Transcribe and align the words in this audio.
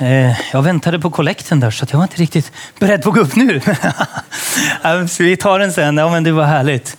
Eh, 0.00 0.40
jag 0.52 0.62
väntade 0.62 0.98
på 0.98 1.10
kollekten 1.10 1.60
där 1.60 1.70
så 1.70 1.86
jag 1.90 1.98
var 1.98 2.04
inte 2.04 2.16
riktigt 2.16 2.52
beredd 2.78 3.02
på 3.02 3.08
att 3.08 3.14
gå 3.14 3.20
upp 3.20 3.36
nu. 3.36 3.60
Så 5.08 5.22
Vi 5.22 5.36
tar 5.36 5.58
den 5.58 5.72
sen. 5.72 5.96
Ja, 5.96 6.10
men 6.10 6.24
det 6.24 6.32
var 6.32 6.44
härligt. 6.44 6.96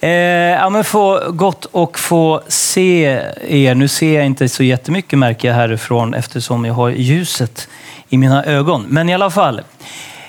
Eh, 0.00 0.10
ja, 0.10 0.68
men 0.68 0.84
få, 0.84 1.30
gott 1.30 1.64
och 1.64 1.98
få 1.98 2.42
se 2.48 3.02
er. 3.48 3.74
Nu 3.74 3.88
ser 3.88 4.14
jag 4.14 4.26
inte 4.26 4.48
så 4.48 4.62
jättemycket 4.62 5.18
märker 5.18 5.48
jag 5.48 5.54
härifrån 5.54 6.14
eftersom 6.14 6.64
jag 6.64 6.74
har 6.74 6.88
ljuset 6.88 7.68
i 8.08 8.18
mina 8.18 8.44
ögon. 8.44 8.84
Men 8.88 9.08
i 9.08 9.14
alla 9.14 9.30
fall. 9.30 9.60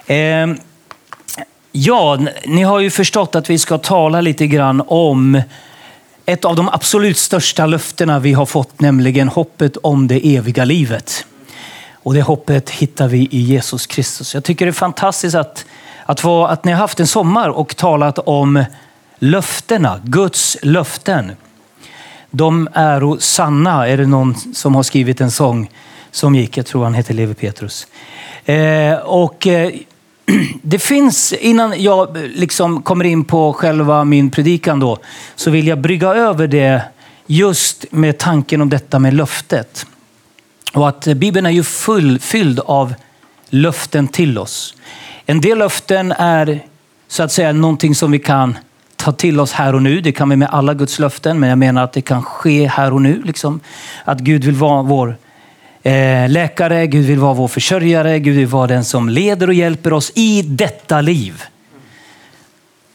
Eh, 0.07 0.47
ja, 1.71 2.19
ni 2.45 2.63
har 2.63 2.79
ju 2.79 2.89
förstått 2.89 3.35
att 3.35 3.49
vi 3.49 3.59
ska 3.59 3.77
tala 3.77 4.21
lite 4.21 4.47
grann 4.47 4.83
om 4.87 5.41
ett 6.25 6.45
av 6.45 6.55
de 6.55 6.69
absolut 6.69 7.17
största 7.17 7.65
löftena 7.65 8.19
vi 8.19 8.33
har 8.33 8.45
fått, 8.45 8.81
nämligen 8.81 9.27
hoppet 9.27 9.77
om 9.77 10.07
det 10.07 10.35
eviga 10.35 10.65
livet. 10.65 11.25
Och 12.07 12.13
det 12.13 12.21
hoppet 12.21 12.69
hittar 12.69 13.07
vi 13.07 13.27
i 13.31 13.39
Jesus 13.39 13.87
Kristus. 13.87 14.33
Jag 14.33 14.43
tycker 14.43 14.65
det 14.65 14.69
är 14.69 14.73
fantastiskt 14.73 15.35
att, 15.35 15.65
att, 16.05 16.19
få, 16.19 16.45
att 16.45 16.65
ni 16.65 16.71
har 16.71 16.79
haft 16.79 16.99
en 16.99 17.07
sommar 17.07 17.49
och 17.49 17.75
talat 17.75 18.19
om 18.19 18.65
löftena, 19.19 20.01
Guds 20.03 20.57
löften. 20.61 21.31
De 22.31 22.69
är 22.73 23.19
sanna, 23.19 23.87
är 23.87 23.97
det 23.97 24.05
någon 24.05 24.35
som 24.35 24.75
har 24.75 24.83
skrivit 24.83 25.21
en 25.21 25.31
sång 25.31 25.69
som 26.11 26.35
gick, 26.35 26.57
jag 26.57 26.65
tror 26.65 26.83
han 26.83 26.93
heter 26.93 27.13
Levi 27.13 27.33
Petrus. 27.33 27.87
Eh, 28.45 28.93
och 28.93 29.47
eh, 29.47 29.71
det 30.61 30.79
finns, 30.79 31.33
innan 31.33 31.81
jag 31.81 32.17
eh, 32.17 32.23
liksom 32.23 32.81
kommer 32.81 33.05
in 33.05 33.25
på 33.25 33.53
själva 33.53 34.03
min 34.03 34.31
predikan 34.31 34.79
då, 34.79 34.97
så 35.35 35.51
vill 35.51 35.67
jag 35.67 35.81
brygga 35.81 36.07
över 36.07 36.47
det 36.47 36.81
just 37.25 37.85
med 37.91 38.17
tanken 38.17 38.61
om 38.61 38.69
detta 38.69 38.99
med 38.99 39.13
löftet. 39.13 39.85
Och 40.73 40.89
att 40.89 41.05
Bibeln 41.05 41.45
är 41.45 41.51
ju 41.51 41.63
full, 41.63 42.19
fylld 42.19 42.59
av 42.59 42.93
löften 43.49 44.07
till 44.07 44.37
oss. 44.37 44.75
En 45.25 45.41
del 45.41 45.57
löften 45.57 46.11
är 46.11 46.63
så 47.07 47.23
att 47.23 47.31
säga 47.31 47.53
någonting 47.53 47.95
som 47.95 48.11
vi 48.11 48.19
kan 48.19 48.57
ta 48.95 49.11
till 49.11 49.39
oss 49.39 49.51
här 49.51 49.75
och 49.75 49.81
nu. 49.81 50.01
Det 50.01 50.11
kan 50.11 50.29
vi 50.29 50.35
med 50.35 50.49
alla 50.51 50.73
Guds 50.73 50.99
löften, 50.99 51.39
men 51.39 51.49
jag 51.49 51.57
menar 51.57 51.83
att 51.83 51.93
det 51.93 52.01
kan 52.01 52.23
ske 52.23 52.67
här 52.67 52.93
och 52.93 53.01
nu. 53.01 53.21
Liksom. 53.25 53.59
Att 54.05 54.19
Gud 54.19 54.43
vill 54.43 54.55
vara 54.55 54.81
vår 54.81 55.17
eh, 55.83 56.29
läkare, 56.29 56.87
Gud 56.87 57.05
vill 57.05 57.19
vara 57.19 57.33
vår 57.33 57.47
försörjare, 57.47 58.19
Gud 58.19 58.35
vill 58.35 58.47
vara 58.47 58.67
den 58.67 58.85
som 58.85 59.09
leder 59.09 59.47
och 59.47 59.53
hjälper 59.53 59.93
oss 59.93 60.11
i 60.15 60.41
detta 60.41 61.01
liv. 61.01 61.43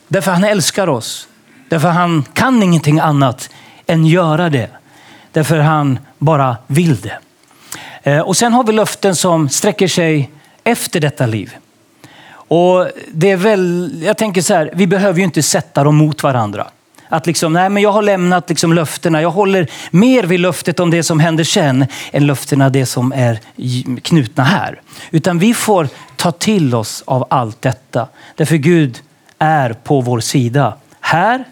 Därför 0.08 0.30
han 0.30 0.44
älskar 0.44 0.88
oss. 0.88 1.28
Därför 1.68 1.88
han 1.88 2.24
kan 2.32 2.62
ingenting 2.62 3.00
annat 3.00 3.50
än 3.86 4.06
göra 4.06 4.50
det. 4.50 4.68
Därför 5.32 5.58
han 5.58 5.98
bara 6.18 6.56
vill 6.66 7.00
det. 7.00 7.18
Eh, 8.02 8.20
och 8.20 8.36
sen 8.36 8.52
har 8.52 8.64
vi 8.64 8.72
löften 8.72 9.16
som 9.16 9.48
sträcker 9.48 9.88
sig 9.88 10.30
efter 10.64 11.00
detta 11.00 11.26
liv. 11.26 11.54
Och 12.34 12.88
det 13.12 13.30
är 13.30 13.36
väl, 13.36 13.90
jag 14.04 14.16
tänker 14.16 14.42
så 14.42 14.54
här, 14.54 14.70
vi 14.74 14.86
behöver 14.86 15.18
ju 15.18 15.24
inte 15.24 15.42
sätta 15.42 15.84
dem 15.84 15.96
mot 15.96 16.22
varandra. 16.22 16.66
Att 17.08 17.26
liksom, 17.26 17.52
nej 17.52 17.68
men 17.68 17.82
jag 17.82 17.92
har 17.92 18.02
lämnat 18.02 18.48
liksom 18.48 18.72
löftena. 18.72 19.22
Jag 19.22 19.30
håller 19.30 19.70
mer 19.90 20.22
vid 20.22 20.40
löftet 20.40 20.80
om 20.80 20.90
det 20.90 21.02
som 21.02 21.20
händer 21.20 21.44
sen 21.44 21.86
än 22.12 22.26
löftena 22.26 22.68
det 22.68 22.86
som 22.86 23.12
är 23.12 23.40
knutna 24.00 24.44
här. 24.44 24.80
Utan 25.10 25.38
vi 25.38 25.54
får 25.54 25.88
ta 26.16 26.32
till 26.32 26.74
oss 26.74 27.02
av 27.06 27.26
allt 27.30 27.62
detta. 27.62 28.08
Därför 28.36 28.56
Gud 28.56 29.00
är 29.38 29.72
på 29.72 30.00
vår 30.00 30.20
sida. 30.20 30.74
Här 31.00 31.44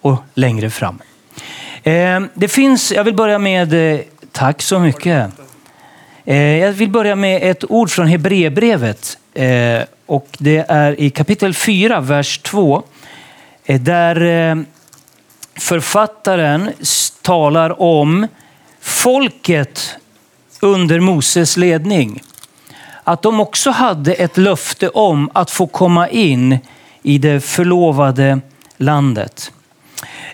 och 0.00 0.24
längre 0.34 0.70
fram. 0.70 0.98
Eh, 1.82 2.20
det 2.34 2.48
finns, 2.48 2.92
jag 2.92 3.04
vill 3.04 3.14
börja 3.14 3.38
med, 3.38 3.94
eh, 3.94 4.00
tack 4.36 4.62
så 4.62 4.78
mycket. 4.78 5.30
Eh, 6.24 6.36
jag 6.36 6.72
vill 6.72 6.90
börja 6.90 7.16
med 7.16 7.50
ett 7.50 7.70
ord 7.70 7.90
från 7.90 8.06
Hebreerbrevet. 8.06 9.18
Eh, 9.34 9.82
och 10.06 10.28
det 10.38 10.64
är 10.68 11.00
i 11.00 11.10
kapitel 11.10 11.54
4, 11.54 12.00
vers 12.00 12.38
2. 12.38 12.82
Eh, 13.64 13.80
där 13.80 14.64
författaren 15.58 16.70
talar 17.22 17.82
om 17.82 18.26
folket 18.80 19.94
under 20.60 21.00
Moses 21.00 21.56
ledning. 21.56 22.22
Att 23.04 23.22
de 23.22 23.40
också 23.40 23.70
hade 23.70 24.14
ett 24.14 24.36
löfte 24.36 24.88
om 24.88 25.30
att 25.34 25.50
få 25.50 25.66
komma 25.66 26.08
in 26.08 26.58
i 27.02 27.18
det 27.18 27.40
förlovade 27.40 28.40
landet. 28.76 29.52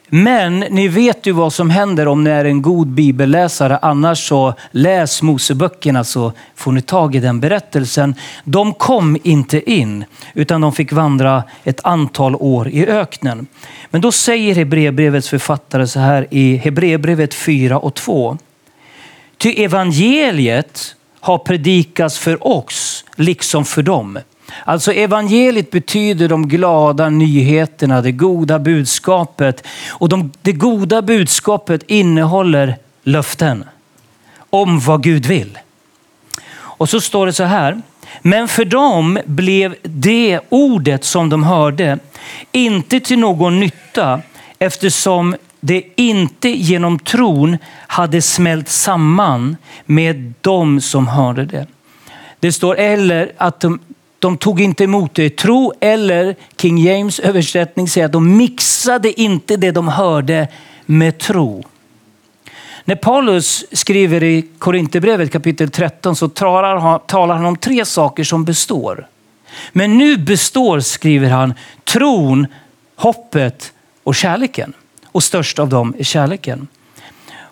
Men 0.09 0.61
ni 0.61 0.89
vet 0.89 1.27
ju 1.27 1.33
vad 1.33 1.53
som 1.53 1.71
händer 1.71 2.09
om 2.09 2.25
ni 2.25 2.31
är 2.31 2.45
en 2.45 2.63
god 2.63 2.87
bibelläsare. 2.89 3.79
Annars 3.83 4.29
så 4.29 4.55
läs 4.71 5.23
Moseböckerna 5.23 6.05
så 6.05 6.33
får 6.55 6.73
ni 6.73 6.83
tag 6.83 7.15
i 7.15 7.21
den 7.21 7.41
berättelsen. 7.41 8.15
De 8.45 8.75
kom 8.75 9.19
inte 9.23 9.71
in 9.71 10.05
utan 10.35 10.61
de 10.61 10.73
fick 10.73 10.93
vandra 10.93 11.45
ett 11.65 11.81
antal 11.85 12.37
år 12.37 12.69
i 12.69 12.87
öknen. 12.87 13.47
Men 13.91 14.01
då 14.01 14.13
säger 14.13 14.55
Hebreerbrevets 14.55 15.29
författare 15.29 15.87
så 15.87 16.01
här 16.01 16.27
i 16.31 16.57
Hebreerbrevet 16.57 17.35
4 17.35 17.79
och 17.79 17.95
2. 17.95 18.39
Ty 19.39 19.51
evangeliet 19.51 20.95
har 21.21 21.39
predikats 21.39 22.19
för 22.19 22.47
oss 22.47 23.05
liksom 23.17 23.65
för 23.65 23.83
dem. 23.83 24.19
Alltså 24.65 24.93
evangeliet 24.93 25.71
betyder 25.71 26.29
de 26.29 26.49
glada 26.49 27.09
nyheterna, 27.09 28.01
det 28.01 28.13
goda 28.13 28.59
budskapet. 28.59 29.67
Och 29.91 30.09
de, 30.09 30.33
det 30.43 30.53
goda 30.53 31.03
budskapet 31.03 31.83
innehåller 31.87 32.77
löften 33.03 33.65
om 34.51 34.81
vad 34.81 35.03
Gud 35.03 35.27
vill. 35.27 35.59
Och 36.55 36.89
så 36.89 37.01
står 37.01 37.27
det 37.27 37.33
så 37.33 37.45
här. 37.45 37.83
Men 38.23 38.49
för 38.49 38.65
dem 38.65 39.19
blev 39.25 39.75
det 39.83 40.41
ordet 40.49 41.05
som 41.05 41.29
de 41.29 41.43
hörde 41.43 41.99
inte 42.53 43.01
till 43.01 43.19
någon 43.19 43.61
nytta 43.61 44.21
eftersom 44.59 45.37
det 45.61 45.85
inte 45.97 46.49
genom 46.49 46.99
tron 46.99 47.59
hade 47.87 48.23
smält 48.23 48.69
samman 48.69 49.57
med 49.87 50.35
dem 50.41 50.81
som 50.81 51.07
hörde 51.07 51.45
det. 51.45 51.67
Det 52.41 52.53
står 52.53 52.79
eller 52.79 53.33
att 53.37 53.61
de, 53.61 53.79
de 54.23 54.37
tog 54.37 54.61
inte 54.61 54.85
emot 54.85 55.15
det 55.15 55.25
i 55.25 55.31
tro 55.31 55.73
eller 55.81 56.37
King 56.57 56.79
James 56.79 57.21
översättning 57.21 57.89
säger 57.89 58.07
att 58.07 58.13
de 58.13 58.37
mixade 58.37 59.21
inte 59.21 59.57
det 59.57 59.71
de 59.71 59.89
hörde 59.89 60.49
med 60.87 61.19
tro. 61.19 61.65
När 62.85 62.95
Paulus 62.95 63.65
skriver 63.73 64.23
i 64.23 64.45
Korinthierbrevet 64.59 65.33
kapitel 65.33 65.71
13 65.71 66.17
så 66.17 66.29
talar 66.29 66.77
han, 66.77 67.01
talar 67.07 67.35
han 67.35 67.45
om 67.45 67.57
tre 67.57 67.85
saker 67.85 68.25
som 68.25 68.45
består. 68.45 69.07
Men 69.73 69.99
nu 69.99 70.17
består, 70.17 70.81
skriver 70.81 71.31
han, 71.31 71.55
tron, 71.85 72.47
hoppet 72.97 73.73
och 74.03 74.15
kärleken. 74.15 74.73
Och 75.07 75.23
störst 75.23 75.59
av 75.59 75.69
dem 75.69 75.95
är 75.99 76.05
kärleken. 76.05 76.69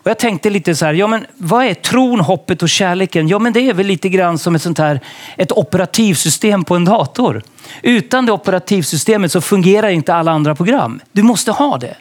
Och 0.03 0.09
jag 0.09 0.19
tänkte 0.19 0.49
lite 0.49 0.75
så 0.75 0.85
här, 0.85 0.93
ja 0.93 1.07
men 1.07 1.25
vad 1.37 1.65
är 1.65 1.73
tron, 1.73 2.19
hoppet 2.19 2.63
och 2.63 2.69
kärleken? 2.69 3.27
Ja 3.27 3.39
men 3.39 3.53
det 3.53 3.69
är 3.69 3.73
väl 3.73 3.87
lite 3.87 4.09
grann 4.09 4.37
som 4.37 4.55
ett 4.55 4.61
sånt 4.61 4.77
här 4.77 4.99
ett 5.37 5.51
operativsystem 5.51 6.63
på 6.63 6.75
en 6.75 6.85
dator. 6.85 7.43
Utan 7.81 8.25
det 8.25 8.31
operativsystemet 8.31 9.31
så 9.31 9.41
fungerar 9.41 9.89
inte 9.89 10.13
alla 10.13 10.31
andra 10.31 10.55
program. 10.55 10.99
Du 11.11 11.23
måste 11.23 11.51
ha 11.51 11.77
det. 11.77 11.95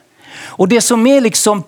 Och 0.45 0.69
det 0.69 0.81
som 0.81 1.07
är 1.07 1.21
liksom 1.21 1.63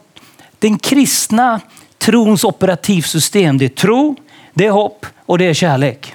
den 0.59 0.79
kristna 0.79 1.61
trons 1.99 2.45
operativsystem, 2.45 3.59
det 3.59 3.65
är 3.65 3.69
tro, 3.69 4.17
det 4.55 4.67
är 4.67 4.71
hopp 4.71 5.07
och 5.27 5.39
det 5.39 5.45
är 5.45 5.55
kärlek. 5.55 6.15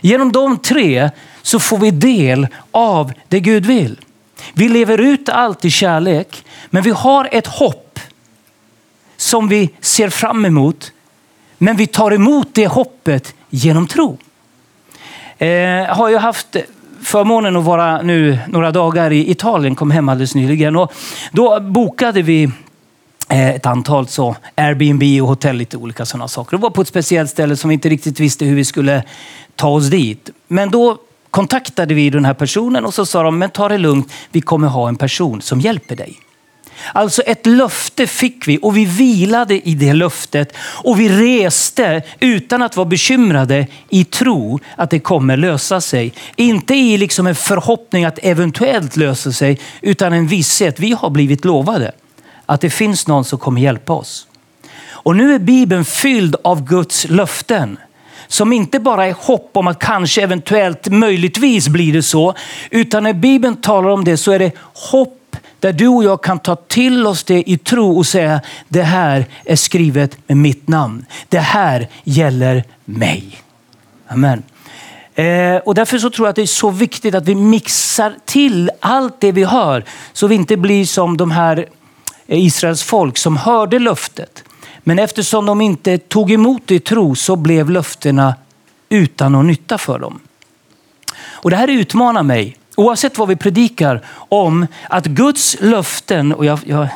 Genom 0.00 0.32
de 0.32 0.58
tre 0.58 1.10
så 1.42 1.60
får 1.60 1.78
vi 1.78 1.90
del 1.90 2.46
av 2.70 3.12
det 3.28 3.40
Gud 3.40 3.66
vill. 3.66 4.00
Vi 4.52 4.68
lever 4.68 4.98
ut 4.98 5.28
allt 5.28 5.64
i 5.64 5.70
kärlek, 5.70 6.44
men 6.70 6.82
vi 6.82 6.90
har 6.90 7.28
ett 7.32 7.46
hopp 7.46 7.87
som 9.18 9.48
vi 9.48 9.70
ser 9.80 10.08
fram 10.10 10.44
emot. 10.44 10.92
Men 11.58 11.76
vi 11.76 11.86
tar 11.86 12.10
emot 12.10 12.48
det 12.52 12.66
hoppet 12.66 13.34
genom 13.50 13.86
tro. 13.86 14.18
Eh, 15.38 15.48
Jag 15.48 15.94
har 15.94 16.08
ju 16.08 16.16
haft 16.16 16.56
förmånen 17.02 17.56
att 17.56 17.64
vara 17.64 18.02
nu 18.02 18.38
några 18.48 18.70
dagar 18.70 19.12
i 19.12 19.30
Italien, 19.30 19.74
kom 19.74 19.90
hem 19.90 20.08
alldeles 20.08 20.34
nyligen. 20.34 20.76
Och 20.76 20.92
då 21.32 21.60
bokade 21.60 22.22
vi 22.22 22.44
eh, 23.28 23.48
ett 23.48 23.66
antal 23.66 24.08
så 24.08 24.36
Airbnb 24.54 25.22
och 25.22 25.28
hotell, 25.28 25.56
lite 25.56 25.76
olika 25.76 26.06
sådana 26.06 26.28
saker. 26.28 26.56
Det 26.56 26.62
var 26.62 26.70
på 26.70 26.82
ett 26.82 26.88
speciellt 26.88 27.30
ställe 27.30 27.56
som 27.56 27.68
vi 27.68 27.74
inte 27.74 27.88
riktigt 27.88 28.20
visste 28.20 28.44
hur 28.44 28.56
vi 28.56 28.64
skulle 28.64 29.02
ta 29.56 29.68
oss 29.68 29.86
dit. 29.86 30.30
Men 30.48 30.70
då 30.70 30.98
kontaktade 31.30 31.94
vi 31.94 32.10
den 32.10 32.24
här 32.24 32.34
personen 32.34 32.84
och 32.84 32.94
så 32.94 33.06
sa 33.06 33.22
de, 33.22 33.38
men 33.38 33.50
ta 33.50 33.68
det 33.68 33.78
lugnt, 33.78 34.12
vi 34.30 34.40
kommer 34.40 34.68
ha 34.68 34.88
en 34.88 34.96
person 34.96 35.42
som 35.42 35.60
hjälper 35.60 35.96
dig. 35.96 36.18
Alltså 36.92 37.22
ett 37.22 37.46
löfte 37.46 38.06
fick 38.06 38.48
vi 38.48 38.58
och 38.62 38.76
vi 38.76 38.84
vilade 38.84 39.68
i 39.68 39.74
det 39.74 39.92
löftet 39.92 40.56
och 40.60 41.00
vi 41.00 41.08
reste 41.08 42.02
utan 42.20 42.62
att 42.62 42.76
vara 42.76 42.88
bekymrade 42.88 43.66
i 43.88 44.04
tro 44.04 44.60
att 44.76 44.90
det 44.90 44.98
kommer 44.98 45.36
lösa 45.36 45.80
sig. 45.80 46.12
Inte 46.36 46.74
i 46.74 46.98
liksom 46.98 47.26
en 47.26 47.34
förhoppning 47.34 48.04
att 48.04 48.18
eventuellt 48.22 48.96
lösa 48.96 49.32
sig 49.32 49.58
utan 49.80 50.12
en 50.12 50.26
visshet. 50.26 50.80
Vi 50.80 50.92
har 50.92 51.10
blivit 51.10 51.44
lovade 51.44 51.92
att 52.46 52.60
det 52.60 52.70
finns 52.70 53.06
någon 53.06 53.24
som 53.24 53.38
kommer 53.38 53.60
hjälpa 53.60 53.92
oss. 53.92 54.26
Och 54.90 55.16
nu 55.16 55.34
är 55.34 55.38
Bibeln 55.38 55.84
fylld 55.84 56.36
av 56.44 56.64
Guds 56.64 57.08
löften 57.08 57.78
som 58.28 58.52
inte 58.52 58.80
bara 58.80 59.06
är 59.06 59.14
hopp 59.18 59.50
om 59.52 59.66
att 59.66 59.78
kanske 59.78 60.22
eventuellt 60.22 60.88
möjligtvis 60.88 61.68
blir 61.68 61.92
det 61.92 62.02
så. 62.02 62.34
Utan 62.70 63.02
när 63.02 63.12
Bibeln 63.12 63.56
talar 63.56 63.90
om 63.90 64.04
det 64.04 64.16
så 64.16 64.32
är 64.32 64.38
det 64.38 64.52
hopp 64.90 65.17
där 65.60 65.72
du 65.72 65.88
och 65.88 66.04
jag 66.04 66.22
kan 66.22 66.38
ta 66.38 66.56
till 66.56 67.06
oss 67.06 67.24
det 67.24 67.50
i 67.50 67.58
tro 67.58 67.96
och 67.98 68.06
säga 68.06 68.40
det 68.68 68.82
här 68.82 69.26
är 69.44 69.56
skrivet 69.56 70.28
med 70.28 70.36
mitt 70.36 70.68
namn. 70.68 71.06
Det 71.28 71.38
här 71.38 71.88
gäller 72.04 72.64
mig. 72.84 73.42
Amen. 74.08 74.42
Eh, 75.14 75.56
och 75.56 75.74
därför 75.74 75.98
så 75.98 76.10
tror 76.10 76.26
jag 76.26 76.30
att 76.30 76.36
det 76.36 76.42
är 76.42 76.46
så 76.46 76.70
viktigt 76.70 77.14
att 77.14 77.28
vi 77.28 77.34
mixar 77.34 78.14
till 78.24 78.70
allt 78.80 79.20
det 79.20 79.32
vi 79.32 79.44
hör. 79.44 79.84
Så 80.12 80.26
vi 80.26 80.34
inte 80.34 80.56
blir 80.56 80.84
som 80.84 81.16
de 81.16 81.30
här 81.30 81.66
eh, 82.26 82.44
Israels 82.44 82.82
folk 82.82 83.18
som 83.18 83.36
hörde 83.36 83.78
löftet. 83.78 84.44
Men 84.78 84.98
eftersom 84.98 85.46
de 85.46 85.60
inte 85.60 85.98
tog 85.98 86.30
emot 86.30 86.62
det 86.66 86.74
i 86.74 86.80
tro 86.80 87.14
så 87.14 87.36
blev 87.36 87.70
löftena 87.70 88.34
utan 88.88 89.32
någon 89.32 89.46
nytta 89.46 89.78
för 89.78 89.98
dem. 89.98 90.20
Och 91.26 91.50
det 91.50 91.56
här 91.56 91.68
utmanar 91.68 92.22
mig 92.22 92.56
oavsett 92.78 93.18
vad 93.18 93.28
vi 93.28 93.36
predikar 93.36 94.02
om 94.28 94.66
att 94.88 95.06
Guds 95.06 95.56
löften, 95.60 96.34
och 96.34 96.44
jag, 96.44 96.60
jag, 96.66 96.88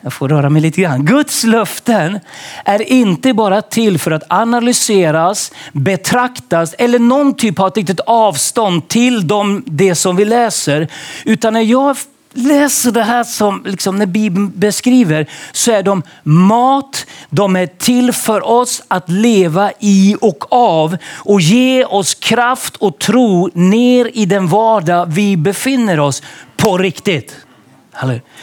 jag 0.00 0.12
får 0.12 0.28
röra 0.28 0.50
mig 0.50 0.62
lite 0.62 0.80
grann. 0.80 1.04
Guds 1.04 1.44
löften 1.44 2.20
är 2.64 2.82
inte 2.82 3.34
bara 3.34 3.62
till 3.62 3.98
för 3.98 4.10
att 4.10 4.22
analyseras, 4.28 5.52
betraktas 5.72 6.74
eller 6.78 6.98
någon 6.98 7.34
typ 7.34 7.60
av 7.60 7.68
ett 7.68 7.76
litet 7.76 8.00
avstånd 8.00 8.88
till 8.88 9.26
dem, 9.26 9.62
det 9.66 9.94
som 9.94 10.16
vi 10.16 10.24
läser. 10.24 10.88
Utan 11.24 11.52
när 11.52 11.60
jag 11.60 11.96
läser 12.34 12.90
det 12.90 13.02
här 13.02 13.24
som 13.24 13.62
liksom 13.66 13.96
när 13.96 14.06
Bibeln 14.06 14.52
beskriver 14.54 15.26
så 15.52 15.72
är 15.72 15.82
de 15.82 16.02
mat, 16.22 17.06
de 17.30 17.56
är 17.56 17.66
till 17.66 18.12
för 18.12 18.46
oss 18.46 18.82
att 18.88 19.08
leva 19.10 19.72
i 19.80 20.16
och 20.20 20.52
av 20.52 20.96
och 21.14 21.40
ge 21.40 21.84
oss 21.84 22.14
kraft 22.14 22.76
och 22.76 22.98
tro 22.98 23.50
ner 23.54 24.10
i 24.14 24.26
den 24.26 24.48
vardag 24.48 25.06
vi 25.06 25.36
befinner 25.36 26.00
oss 26.00 26.22
på 26.56 26.78
riktigt. 26.78 27.36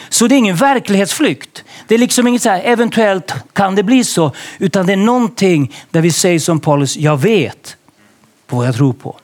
Så 0.09 0.27
det 0.27 0.35
är 0.35 0.37
ingen 0.37 0.55
verklighetsflykt. 0.55 1.63
Det 1.87 1.95
är 1.95 1.99
liksom 1.99 2.27
inget 2.27 2.41
så 2.41 2.49
här, 2.49 2.61
eventuellt 2.63 3.33
kan 3.53 3.75
det 3.75 3.83
bli 3.83 4.03
så, 4.03 4.31
utan 4.57 4.85
det 4.85 4.93
är 4.93 4.97
någonting 4.97 5.75
där 5.89 6.01
vi 6.01 6.11
säger 6.11 6.39
som 6.39 6.59
Paulus, 6.59 6.97
jag 6.97 7.17
vet 7.17 7.77
på 8.47 8.55
vad 8.55 8.67
jag 8.67 8.75
tror 8.75 8.93
på. 8.93 9.19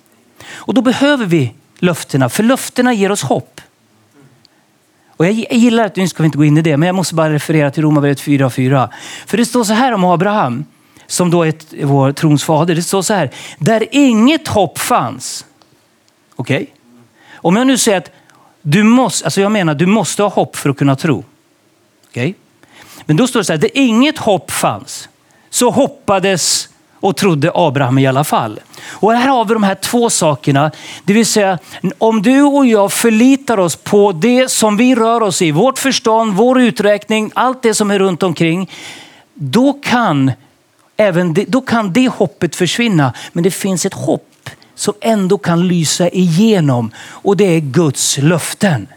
Och 0.53 0.73
då 0.73 0.81
behöver 0.81 1.25
vi 1.25 1.53
löftena, 1.79 2.29
för 2.29 2.43
löftena 2.43 2.93
ger 2.93 3.11
oss 3.11 3.23
hopp. 3.23 3.61
Och 5.17 5.25
jag 5.25 5.33
gillar 5.33 5.85
att, 5.85 5.95
nu 5.95 6.07
ska 6.07 6.23
vi 6.23 6.25
inte 6.25 6.37
gå 6.37 6.45
in 6.45 6.57
i 6.57 6.61
det, 6.61 6.77
men 6.77 6.87
jag 6.87 6.95
måste 6.95 7.15
bara 7.15 7.33
referera 7.33 7.71
till 7.71 7.83
Romarbrevet 7.83 8.21
4.4. 8.21 8.89
För 9.25 9.37
det 9.37 9.45
står 9.45 9.63
så 9.63 9.73
här 9.73 9.91
om 9.91 10.03
Abraham, 10.03 10.65
som 11.07 11.31
då 11.31 11.45
är 11.45 11.85
vår 11.85 12.11
trons 12.11 12.43
fader. 12.43 12.75
Det 12.75 12.83
står 12.83 13.01
så 13.01 13.13
här, 13.13 13.31
där 13.59 13.85
inget 13.91 14.47
hopp 14.47 14.79
fanns. 14.79 15.45
Okej? 16.35 16.55
Okay? 16.55 16.67
Om 17.35 17.55
jag 17.55 17.67
nu 17.67 17.77
säger 17.77 17.97
att 17.97 18.11
du 18.61 18.83
måste, 18.83 19.25
alltså 19.25 19.41
jag 19.41 19.51
menar 19.51 19.75
du 19.75 19.85
måste 19.85 20.23
ha 20.23 20.29
hopp 20.29 20.55
för 20.55 20.69
att 20.69 20.77
kunna 20.77 20.95
tro. 20.95 21.23
Okej? 22.09 22.29
Okay? 22.29 22.33
Men 23.05 23.17
då 23.17 23.27
står 23.27 23.39
det 23.39 23.43
så 23.43 23.53
här, 23.53 23.59
där 23.59 23.71
inget 23.73 24.17
hopp 24.17 24.51
fanns 24.51 25.09
så 25.49 25.69
hoppades 25.69 26.69
och 26.99 27.15
trodde 27.17 27.51
Abraham 27.55 27.97
i 27.97 28.07
alla 28.07 28.23
fall. 28.23 28.59
Och 28.89 29.13
här 29.13 29.27
har 29.27 29.45
vi 29.45 29.53
de 29.53 29.63
här 29.63 29.75
två 29.75 30.09
sakerna. 30.09 30.71
Det 31.03 31.13
vill 31.13 31.25
säga, 31.25 31.59
om 31.97 32.21
du 32.21 32.41
och 32.41 32.65
jag 32.65 32.91
förlitar 32.91 33.59
oss 33.59 33.75
på 33.75 34.11
det 34.11 34.51
som 34.51 34.77
vi 34.77 34.95
rör 34.95 35.23
oss 35.23 35.41
i, 35.41 35.51
vårt 35.51 35.79
förstånd, 35.79 36.33
vår 36.33 36.61
uträkning, 36.61 37.31
allt 37.35 37.61
det 37.61 37.73
som 37.73 37.91
är 37.91 37.99
runt 37.99 38.23
omkring. 38.23 38.71
Då 39.33 39.73
kan, 39.73 40.31
även 40.97 41.33
det, 41.33 41.45
då 41.45 41.61
kan 41.61 41.93
det 41.93 42.07
hoppet 42.07 42.55
försvinna. 42.55 43.13
Men 43.33 43.43
det 43.43 43.51
finns 43.51 43.85
ett 43.85 43.93
hopp 43.93 44.49
som 44.75 44.93
ändå 45.01 45.37
kan 45.37 45.67
lysa 45.67 46.09
igenom 46.09 46.91
och 46.97 47.37
det 47.37 47.45
är 47.45 47.59
Guds 47.59 48.17
löften. 48.17 48.87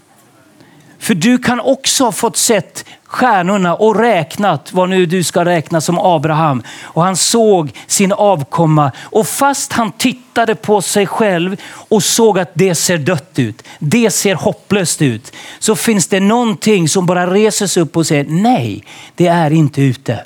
För 1.01 1.15
du 1.15 1.39
kan 1.39 1.61
också 1.61 2.05
ha 2.05 2.13
fått 2.13 2.37
sett 2.37 2.85
stjärnorna 3.05 3.75
och 3.75 3.99
räknat 3.99 4.73
vad 4.73 4.89
nu 4.89 5.07
du 5.07 5.25
ska 5.25 5.45
räkna 5.45 5.81
som 5.81 5.99
Abraham. 5.99 6.63
Och 6.83 7.03
han 7.03 7.17
såg 7.17 7.73
sin 7.87 8.13
avkomma 8.13 8.93
och 9.03 9.27
fast 9.27 9.73
han 9.73 9.93
tittade 9.93 10.55
på 10.55 10.83
sig 10.83 11.07
själv 11.07 11.57
och 11.89 12.03
såg 12.03 12.39
att 12.39 12.51
det 12.55 12.75
ser 12.75 12.99
dött 12.99 13.39
ut, 13.39 13.63
det 13.79 14.11
ser 14.11 14.35
hopplöst 14.35 15.03
ut, 15.03 15.33
så 15.59 15.77
finns 15.77 16.07
det 16.07 16.21
någonting 16.21 16.89
som 16.89 17.07
bara 17.07 17.35
reser 17.35 17.67
sig 17.67 17.83
upp 17.83 17.97
och 17.97 18.07
säger 18.07 18.25
nej, 18.25 18.85
det 19.15 19.27
är 19.27 19.51
inte 19.51 19.83
ute. 19.83 20.25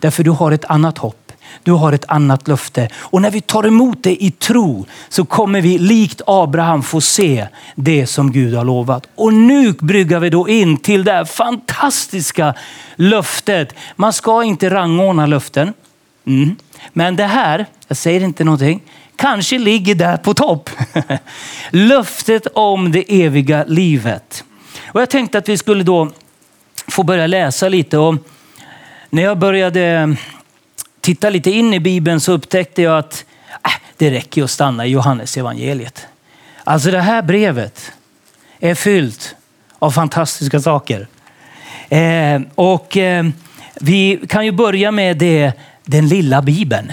Därför 0.00 0.22
du 0.22 0.30
har 0.30 0.52
ett 0.52 0.64
annat 0.64 0.98
hopp. 0.98 1.25
Du 1.66 1.72
har 1.72 1.92
ett 1.92 2.04
annat 2.08 2.48
löfte. 2.48 2.88
Och 2.94 3.22
när 3.22 3.30
vi 3.30 3.40
tar 3.40 3.66
emot 3.66 4.02
det 4.02 4.24
i 4.24 4.30
tro 4.30 4.86
så 5.08 5.24
kommer 5.24 5.60
vi 5.60 5.78
likt 5.78 6.20
Abraham 6.26 6.82
få 6.82 7.00
se 7.00 7.46
det 7.74 8.06
som 8.06 8.32
Gud 8.32 8.54
har 8.54 8.64
lovat. 8.64 9.06
Och 9.14 9.32
nu 9.32 9.72
bryggar 9.72 10.20
vi 10.20 10.30
då 10.30 10.48
in 10.48 10.76
till 10.76 11.04
det 11.04 11.12
här 11.12 11.24
fantastiska 11.24 12.54
löftet. 12.96 13.74
Man 13.96 14.12
ska 14.12 14.42
inte 14.42 14.70
rangordna 14.70 15.26
löften. 15.26 15.72
Mm. 16.26 16.56
Men 16.92 17.16
det 17.16 17.24
här, 17.24 17.66
jag 17.88 17.96
säger 17.96 18.20
inte 18.20 18.44
någonting, 18.44 18.82
kanske 19.16 19.58
ligger 19.58 19.94
där 19.94 20.16
på 20.16 20.34
topp. 20.34 20.70
Löftet 21.70 22.46
om 22.54 22.92
det 22.92 23.22
eviga 23.24 23.64
livet. 23.68 24.44
Och 24.86 25.00
jag 25.00 25.10
tänkte 25.10 25.38
att 25.38 25.48
vi 25.48 25.58
skulle 25.58 25.84
då 25.84 26.10
få 26.88 27.02
börja 27.02 27.26
läsa 27.26 27.68
lite. 27.68 27.98
Och 27.98 28.14
när 29.10 29.22
jag 29.22 29.38
började 29.38 30.16
tittade 31.06 31.30
lite 31.30 31.50
in 31.50 31.74
i 31.74 31.80
Bibeln 31.80 32.20
så 32.20 32.32
upptäckte 32.32 32.82
jag 32.82 32.98
att 32.98 33.24
äh, 33.64 33.70
det 33.96 34.10
räcker 34.10 34.44
att 34.44 34.50
stanna 34.50 34.86
i 34.86 34.90
Johannes 34.90 35.36
evangeliet. 35.36 36.06
Alltså 36.64 36.90
det 36.90 37.00
här 37.00 37.22
brevet 37.22 37.92
är 38.60 38.74
fyllt 38.74 39.36
av 39.78 39.90
fantastiska 39.90 40.60
saker. 40.60 41.06
Eh, 41.88 42.40
och 42.54 42.96
eh, 42.96 43.26
vi 43.74 44.20
kan 44.28 44.44
ju 44.44 44.52
börja 44.52 44.90
med 44.90 45.16
det, 45.16 45.52
den 45.84 46.08
lilla 46.08 46.42
bibeln. 46.42 46.92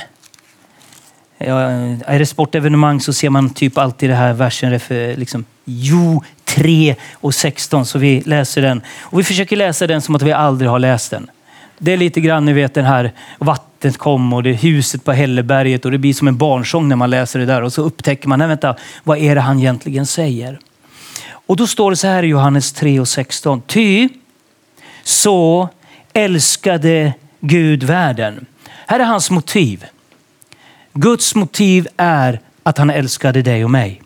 Ja, 1.37 1.59
är 2.05 2.19
det 2.19 2.25
sportevenemang 2.25 3.01
så 3.01 3.13
ser 3.13 3.29
man 3.29 3.49
typ 3.49 3.77
alltid 3.77 4.09
det 4.09 4.15
här 4.15 4.33
versen 4.33 4.79
för 4.79 5.15
liksom, 5.15 5.45
Jo 5.65 6.23
3 6.45 6.95
och 7.13 7.35
16 7.35 7.85
så 7.85 7.99
vi 7.99 8.21
läser 8.21 8.61
den. 8.61 8.81
Och 9.01 9.19
vi 9.19 9.23
försöker 9.23 9.55
läsa 9.55 9.87
den 9.87 10.01
som 10.01 10.15
att 10.15 10.21
vi 10.21 10.31
aldrig 10.31 10.69
har 10.69 10.79
läst 10.79 11.11
den. 11.11 11.29
Det 11.77 11.91
är 11.91 11.97
lite 11.97 12.21
grann, 12.21 12.45
ni 12.45 12.53
vet 12.53 12.73
den 12.73 12.85
här 12.85 13.11
vattnet 13.83 13.97
kom 13.97 14.33
och 14.33 14.43
det 14.43 14.49
är 14.49 14.53
huset 14.53 15.03
på 15.03 15.11
Hälleberget 15.11 15.85
och 15.85 15.91
det 15.91 15.97
blir 15.97 16.13
som 16.13 16.27
en 16.27 16.37
barnsång 16.37 16.87
när 16.87 16.95
man 16.95 17.09
läser 17.09 17.39
det 17.39 17.45
där 17.45 17.61
och 17.61 17.73
så 17.73 17.81
upptäcker 17.81 18.27
man, 18.27 18.39
nej 18.39 18.47
vänta, 18.47 18.75
vad 19.03 19.17
är 19.17 19.35
det 19.35 19.41
han 19.41 19.59
egentligen 19.59 20.05
säger? 20.05 20.59
Och 21.47 21.55
då 21.55 21.67
står 21.67 21.91
det 21.91 21.97
så 21.97 22.07
här 22.07 22.23
i 22.23 22.27
Johannes 22.27 22.73
3 22.73 22.99
och 22.99 23.07
16. 23.07 23.61
Ty 23.61 24.09
så 25.03 25.69
älskade 26.13 27.13
Gud 27.39 27.83
världen. 27.83 28.45
Här 28.87 28.99
är 28.99 29.05
hans 29.05 29.31
motiv. 29.31 29.85
Guds 30.93 31.35
motiv 31.35 31.87
är 31.97 32.39
att 32.63 32.77
han 32.77 32.89
älskade 32.89 33.41
dig 33.41 33.63
och 33.63 33.71
mig. 33.71 34.01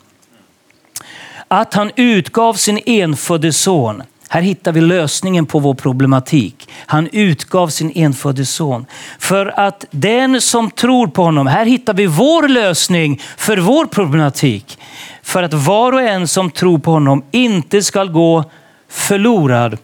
Att 1.47 1.73
han 1.73 1.91
utgav 1.95 2.53
sin 2.53 2.79
enfödde 2.85 3.53
son 3.53 4.03
här 4.29 4.41
hittar 4.41 4.71
vi 4.71 4.81
lösningen 4.81 5.45
på 5.45 5.59
vår 5.59 5.73
problematik. 5.73 6.69
Han 6.85 7.09
utgav 7.11 7.67
sin 7.67 7.91
enfödde 7.95 8.45
son. 8.45 8.85
För 9.19 9.59
att 9.59 9.85
den 9.91 10.41
som 10.41 10.71
tror 10.71 11.07
på 11.07 11.23
honom, 11.23 11.47
här 11.47 11.65
hittar 11.65 11.93
vi 11.93 12.05
vår 12.05 12.47
lösning 12.47 13.21
för 13.37 13.57
vår 13.57 13.85
problematik. 13.85 14.79
För 15.23 15.43
att 15.43 15.53
var 15.53 15.91
och 15.91 16.01
en 16.01 16.27
som 16.27 16.51
tror 16.51 16.79
på 16.79 16.91
honom 16.91 17.23
inte 17.31 17.81
ska 17.81 18.03
gå 18.03 18.43
förlorad 18.89 19.77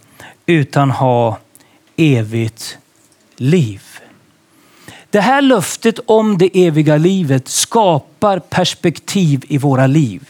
utan 0.45 0.91
ha 0.91 1.37
evigt 1.97 2.77
liv. 3.37 3.81
Det 5.09 5.21
här 5.21 5.41
löftet 5.41 5.99
om 6.05 6.37
det 6.37 6.65
eviga 6.67 6.97
livet 6.97 7.47
skapar 7.47 8.12
skapar 8.23 8.39
perspektiv 8.39 9.43
i 9.47 9.57
våra 9.57 9.87
liv. 9.87 10.21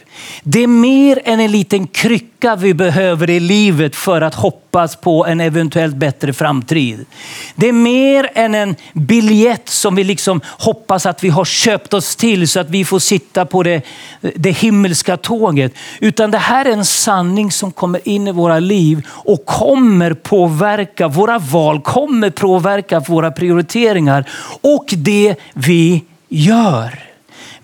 Det 0.42 0.62
är 0.62 0.66
mer 0.66 1.20
än 1.24 1.40
en 1.40 1.50
liten 1.50 1.86
krycka 1.86 2.56
vi 2.56 2.74
behöver 2.74 3.30
i 3.30 3.40
livet 3.40 3.96
för 3.96 4.20
att 4.20 4.34
hoppas 4.34 4.96
på 4.96 5.26
en 5.26 5.40
eventuellt 5.40 5.96
bättre 5.96 6.32
framtid. 6.32 7.06
Det 7.54 7.68
är 7.68 7.72
mer 7.72 8.30
än 8.34 8.54
en 8.54 8.76
biljett 8.92 9.68
som 9.68 9.94
vi 9.94 10.04
liksom 10.04 10.40
hoppas 10.46 11.06
att 11.06 11.24
vi 11.24 11.28
har 11.28 11.44
köpt 11.44 11.94
oss 11.94 12.16
till 12.16 12.48
så 12.48 12.60
att 12.60 12.70
vi 12.70 12.84
får 12.84 12.98
sitta 12.98 13.46
på 13.46 13.62
det, 13.62 13.82
det 14.20 14.50
himmelska 14.50 15.16
tåget. 15.16 15.72
Utan 16.00 16.30
det 16.30 16.38
här 16.38 16.64
är 16.64 16.72
en 16.72 16.84
sanning 16.84 17.50
som 17.50 17.72
kommer 17.72 18.08
in 18.08 18.28
i 18.28 18.32
våra 18.32 18.58
liv 18.58 19.06
och 19.08 19.46
kommer 19.46 20.14
påverka 20.14 21.08
våra 21.08 21.38
val, 21.38 21.80
kommer 21.80 22.30
påverka 22.30 23.00
våra 23.00 23.30
prioriteringar 23.30 24.24
och 24.62 24.86
det 24.96 25.36
vi 25.54 26.04
gör. 26.28 27.03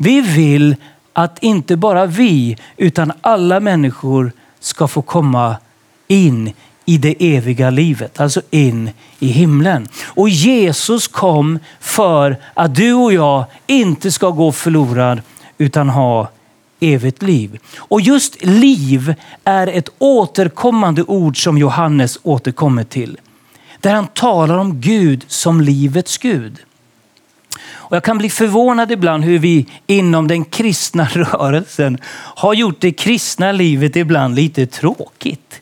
Vi 0.02 0.20
vill 0.20 0.76
att 1.12 1.38
inte 1.42 1.76
bara 1.76 2.06
vi 2.06 2.56
utan 2.76 3.12
alla 3.20 3.60
människor 3.60 4.32
ska 4.60 4.88
få 4.88 5.02
komma 5.02 5.56
in 6.08 6.52
i 6.84 6.98
det 6.98 7.36
eviga 7.36 7.70
livet, 7.70 8.20
alltså 8.20 8.42
in 8.50 8.90
i 9.18 9.26
himlen. 9.26 9.88
Och 10.06 10.28
Jesus 10.28 11.08
kom 11.08 11.58
för 11.80 12.36
att 12.54 12.74
du 12.74 12.94
och 12.94 13.12
jag 13.12 13.44
inte 13.66 14.12
ska 14.12 14.30
gå 14.30 14.52
förlorad 14.52 15.22
utan 15.58 15.88
ha 15.88 16.28
evigt 16.80 17.22
liv. 17.22 17.58
Och 17.76 18.00
just 18.00 18.44
liv 18.44 19.14
är 19.44 19.66
ett 19.66 19.88
återkommande 19.98 21.02
ord 21.02 21.42
som 21.42 21.58
Johannes 21.58 22.18
återkommer 22.22 22.84
till. 22.84 23.18
Där 23.80 23.94
han 23.94 24.06
talar 24.06 24.58
om 24.58 24.80
Gud 24.80 25.24
som 25.28 25.60
livets 25.60 26.18
Gud. 26.18 26.58
Och 27.90 27.96
jag 27.96 28.02
kan 28.02 28.18
bli 28.18 28.30
förvånad 28.30 28.92
ibland 28.92 29.24
hur 29.24 29.38
vi 29.38 29.66
inom 29.86 30.28
den 30.28 30.44
kristna 30.44 31.04
rörelsen 31.12 31.98
har 32.14 32.54
gjort 32.54 32.80
det 32.80 32.92
kristna 32.92 33.52
livet 33.52 33.96
ibland 33.96 34.34
lite 34.34 34.66
tråkigt. 34.66 35.60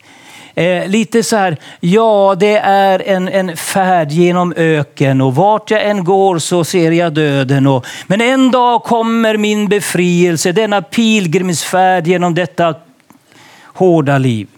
Eh, 0.54 0.88
lite 0.88 1.23
så 1.23 1.37
här, 1.37 1.56
ja 1.80 2.37
det 2.40 2.56
är 2.58 3.02
en, 3.08 3.28
en 3.28 3.56
färd 3.56 4.11
genom 4.11 4.52
öken 4.56 5.20
och 5.20 5.35
vart 5.35 5.70
jag 5.70 5.87
än 5.87 6.04
går 6.04 6.38
så 6.38 6.64
ser 6.64 6.90
jag 6.90 7.12
döden. 7.12 7.66
Och, 7.66 7.87
men 8.06 8.20
en 8.20 8.50
dag 8.50 8.85
kommer 8.85 9.37
min 9.37 9.68
befrielse, 9.68 10.52
denna 10.52 10.82
pilgrimsfärd 10.82 12.06
genom 12.06 12.35
detta 12.35 12.75
hårda 13.64 14.18
liv. 14.18 14.49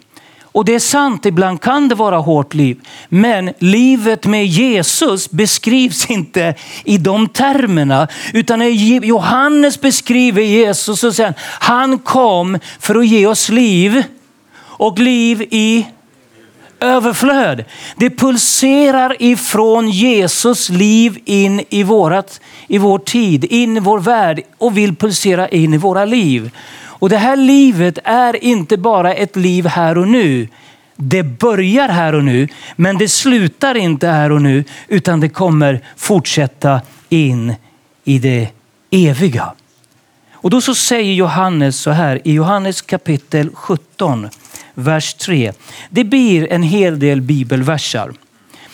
Och 0.51 0.65
det 0.65 0.75
är 0.75 0.79
sant, 0.79 1.25
ibland 1.25 1.61
kan 1.61 1.87
det 1.87 1.95
vara 1.95 2.17
hårt 2.17 2.53
liv. 2.53 2.79
Men 3.09 3.53
livet 3.59 4.25
med 4.25 4.45
Jesus 4.45 5.31
beskrivs 5.31 6.09
inte 6.09 6.55
i 6.83 6.97
de 6.97 7.27
termerna. 7.27 8.07
Utan 8.33 8.59
när 8.59 8.69
Johannes 9.05 9.81
beskriver 9.81 10.41
Jesus 10.41 10.99
så 10.99 11.13
säger 11.13 11.27
han, 11.27 11.35
han 11.59 11.99
kom 11.99 12.59
för 12.79 12.95
att 12.95 13.07
ge 13.07 13.27
oss 13.27 13.49
liv 13.49 14.03
och 14.61 14.99
liv 14.99 15.41
i 15.41 15.85
överflöd. 16.79 17.65
Det 17.95 18.09
pulserar 18.09 19.15
ifrån 19.19 19.89
Jesus 19.89 20.69
liv 20.69 21.19
in 21.25 21.61
i, 21.69 21.83
vårat, 21.83 22.41
i 22.67 22.77
vår 22.77 22.99
tid, 22.99 23.45
in 23.45 23.77
i 23.77 23.79
vår 23.79 23.99
värld 23.99 24.41
och 24.57 24.77
vill 24.77 24.95
pulsera 24.95 25.47
in 25.47 25.73
i 25.73 25.77
våra 25.77 26.05
liv. 26.05 26.51
Och 27.01 27.09
det 27.09 27.17
här 27.17 27.35
livet 27.35 27.99
är 28.03 28.43
inte 28.43 28.77
bara 28.77 29.13
ett 29.13 29.35
liv 29.35 29.67
här 29.67 29.97
och 29.97 30.07
nu. 30.07 30.47
Det 30.95 31.23
börjar 31.23 31.89
här 31.89 32.15
och 32.15 32.23
nu, 32.23 32.47
men 32.75 32.97
det 32.97 33.07
slutar 33.07 33.75
inte 33.77 34.07
här 34.07 34.31
och 34.31 34.41
nu, 34.41 34.63
utan 34.87 35.19
det 35.19 35.29
kommer 35.29 35.81
fortsätta 35.97 36.81
in 37.09 37.53
i 38.03 38.19
det 38.19 38.47
eviga. 38.91 39.53
Och 40.31 40.49
då 40.49 40.61
så 40.61 40.75
säger 40.75 41.13
Johannes 41.13 41.79
så 41.79 41.91
här 41.91 42.21
i 42.27 42.33
Johannes 42.33 42.81
kapitel 42.81 43.49
17, 43.53 44.29
vers 44.73 45.13
3. 45.13 45.51
Det 45.89 46.03
blir 46.03 46.51
en 46.51 46.63
hel 46.63 46.99
del 46.99 47.21
bibelversar. 47.21 48.13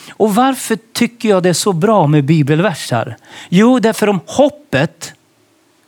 Och 0.10 0.36
varför 0.36 0.78
tycker 0.94 1.30
jag 1.30 1.44
det 1.44 1.50
är 1.50 1.54
så 1.54 1.74
bra 1.74 2.08
med 2.08 2.24
bibelversar? 2.24 3.18
Jo, 3.50 3.80
därför 3.80 4.10
om 4.10 4.20
hoppet 4.26 5.14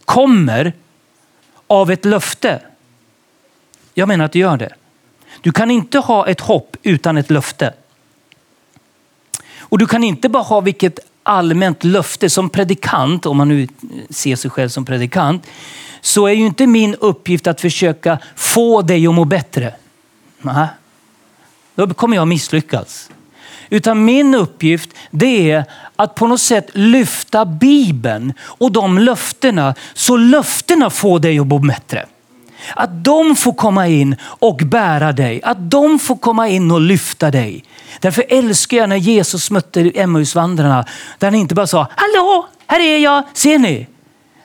kommer 0.06 0.74
av 1.70 1.92
ett 1.92 2.06
löfte. 2.06 2.62
Jag 3.94 4.08
menar 4.08 4.26
att 4.26 4.32
det 4.32 4.40
gör 4.40 4.58
det. 4.58 4.74
Du 5.42 5.52
kan 5.52 5.72
inte 5.72 6.00
ha 6.00 6.28
ett 6.28 6.42
hopp 6.42 6.78
utan 6.84 7.18
ett 7.18 7.30
löfte. 7.30 7.74
Och 9.60 9.78
du 9.78 9.88
kan 9.88 10.04
inte 10.04 10.30
bara 10.30 10.44
ha 10.44 10.62
vilket 10.62 11.00
allmänt 11.24 11.84
löfte 11.84 12.30
som 12.30 12.50
predikant, 12.50 13.26
om 13.26 13.38
man 13.38 13.48
nu 13.48 13.68
ser 14.10 14.36
sig 14.36 14.52
själv 14.52 14.70
som 14.70 14.86
predikant, 14.86 15.48
så 16.02 16.28
är 16.28 16.32
ju 16.32 16.46
inte 16.46 16.68
min 16.68 16.96
uppgift 16.96 17.48
att 17.48 17.62
försöka 17.62 18.20
få 18.36 18.82
dig 18.82 19.08
att 19.08 19.14
må 19.14 19.26
bättre. 19.26 19.76
Nej, 20.42 20.68
då 21.76 21.94
kommer 21.94 22.16
jag 22.16 22.28
misslyckas. 22.28 23.10
Utan 23.70 24.06
min 24.06 24.36
uppgift 24.36 24.90
det 25.12 25.52
är 25.52 25.66
att 25.96 26.16
på 26.16 26.28
något 26.28 26.42
sätt 26.42 26.70
lyfta 26.74 27.46
Bibeln 27.46 28.34
och 28.42 28.72
de 28.72 28.98
löftena 28.98 29.76
så 29.94 30.18
löftena 30.18 30.90
får 30.90 31.20
dig 31.20 31.40
att 31.40 31.48
må 31.48 31.60
bättre. 31.60 32.06
Att 32.76 33.04
de 33.04 33.36
får 33.36 33.54
komma 33.54 33.88
in 33.88 34.16
och 34.24 34.58
bära 34.58 35.12
dig. 35.12 35.42
Att 35.44 35.72
de 35.72 36.00
får 36.00 36.16
komma 36.16 36.48
in 36.48 36.72
och 36.72 36.82
lyfta 36.82 37.32
dig. 37.32 37.64
Därför 38.00 38.26
älskar 38.30 38.78
jag 38.78 38.90
när 38.90 38.96
Jesus 38.96 39.52
mötte 39.52 39.92
Emmausvandrarna. 39.96 40.86
Där 41.18 41.28
han 41.28 41.36
inte 41.36 41.56
bara 41.56 41.68
sa, 41.68 41.88
hallå, 41.96 42.48
här 42.68 42.80
är 42.80 42.98
jag, 42.98 43.24
ser 43.34 43.60
ni? 43.60 43.88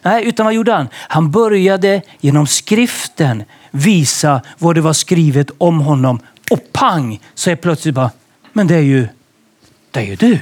Nej, 0.03 0.25
utan 0.25 0.47
vad 0.47 0.55
gjorde 0.55 0.73
han? 0.73 0.89
Han 0.95 1.31
började 1.31 2.03
genom 2.21 2.47
skriften 2.47 3.45
visa 3.71 4.41
vad 4.59 4.75
det 4.75 4.81
var 4.81 4.93
skrivet 4.93 5.51
om 5.59 5.81
honom. 5.81 6.21
Och 6.51 6.73
pang 6.73 7.21
så 7.35 7.51
är 7.51 7.57
plötsligt 7.57 7.95
bara, 7.95 8.11
men 8.55 8.67
det 8.67 8.75
är 8.75 8.81
ju, 8.81 9.09
det 9.91 10.01
är 10.01 10.05
ju 10.05 10.17
du. 10.17 10.39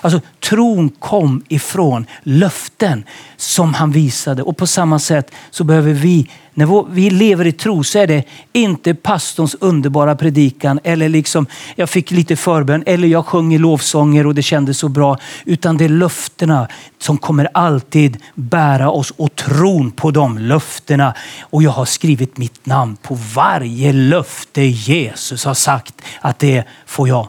Alltså 0.00 0.20
tron 0.40 0.88
kom 0.88 1.44
ifrån 1.48 2.06
löften 2.22 3.04
som 3.36 3.74
han 3.74 3.90
visade. 3.90 4.42
Och 4.42 4.56
på 4.56 4.66
samma 4.66 4.98
sätt 4.98 5.30
så 5.50 5.64
behöver 5.64 5.92
vi, 5.92 6.30
när 6.58 6.90
vi 6.90 7.10
lever 7.10 7.46
i 7.46 7.52
tro 7.52 7.84
så 7.84 7.98
är 7.98 8.06
det 8.06 8.24
inte 8.52 8.94
pastorns 8.94 9.56
underbara 9.60 10.16
predikan 10.16 10.80
eller 10.84 11.08
liksom 11.08 11.46
jag 11.76 11.90
fick 11.90 12.10
lite 12.10 12.36
förbön 12.36 12.82
eller 12.86 13.08
jag 13.08 13.26
sjunger 13.26 13.58
lovsånger 13.58 14.26
och 14.26 14.34
det 14.34 14.42
kändes 14.42 14.78
så 14.78 14.88
bra. 14.88 15.18
Utan 15.44 15.76
det 15.76 15.84
är 15.84 15.88
löftena 15.88 16.68
som 16.98 17.18
kommer 17.18 17.48
alltid 17.54 18.16
bära 18.34 18.90
oss 18.90 19.10
och 19.10 19.36
tron 19.36 19.90
på 19.90 20.10
de 20.10 20.38
löftena. 20.38 21.14
Och 21.40 21.62
jag 21.62 21.70
har 21.70 21.84
skrivit 21.84 22.36
mitt 22.36 22.66
namn 22.66 22.96
på 22.96 23.18
varje 23.34 23.92
löfte 23.92 24.62
Jesus 24.62 25.44
har 25.44 25.54
sagt 25.54 25.94
att 26.20 26.38
det 26.38 26.64
får 26.86 27.08
jag 27.08 27.28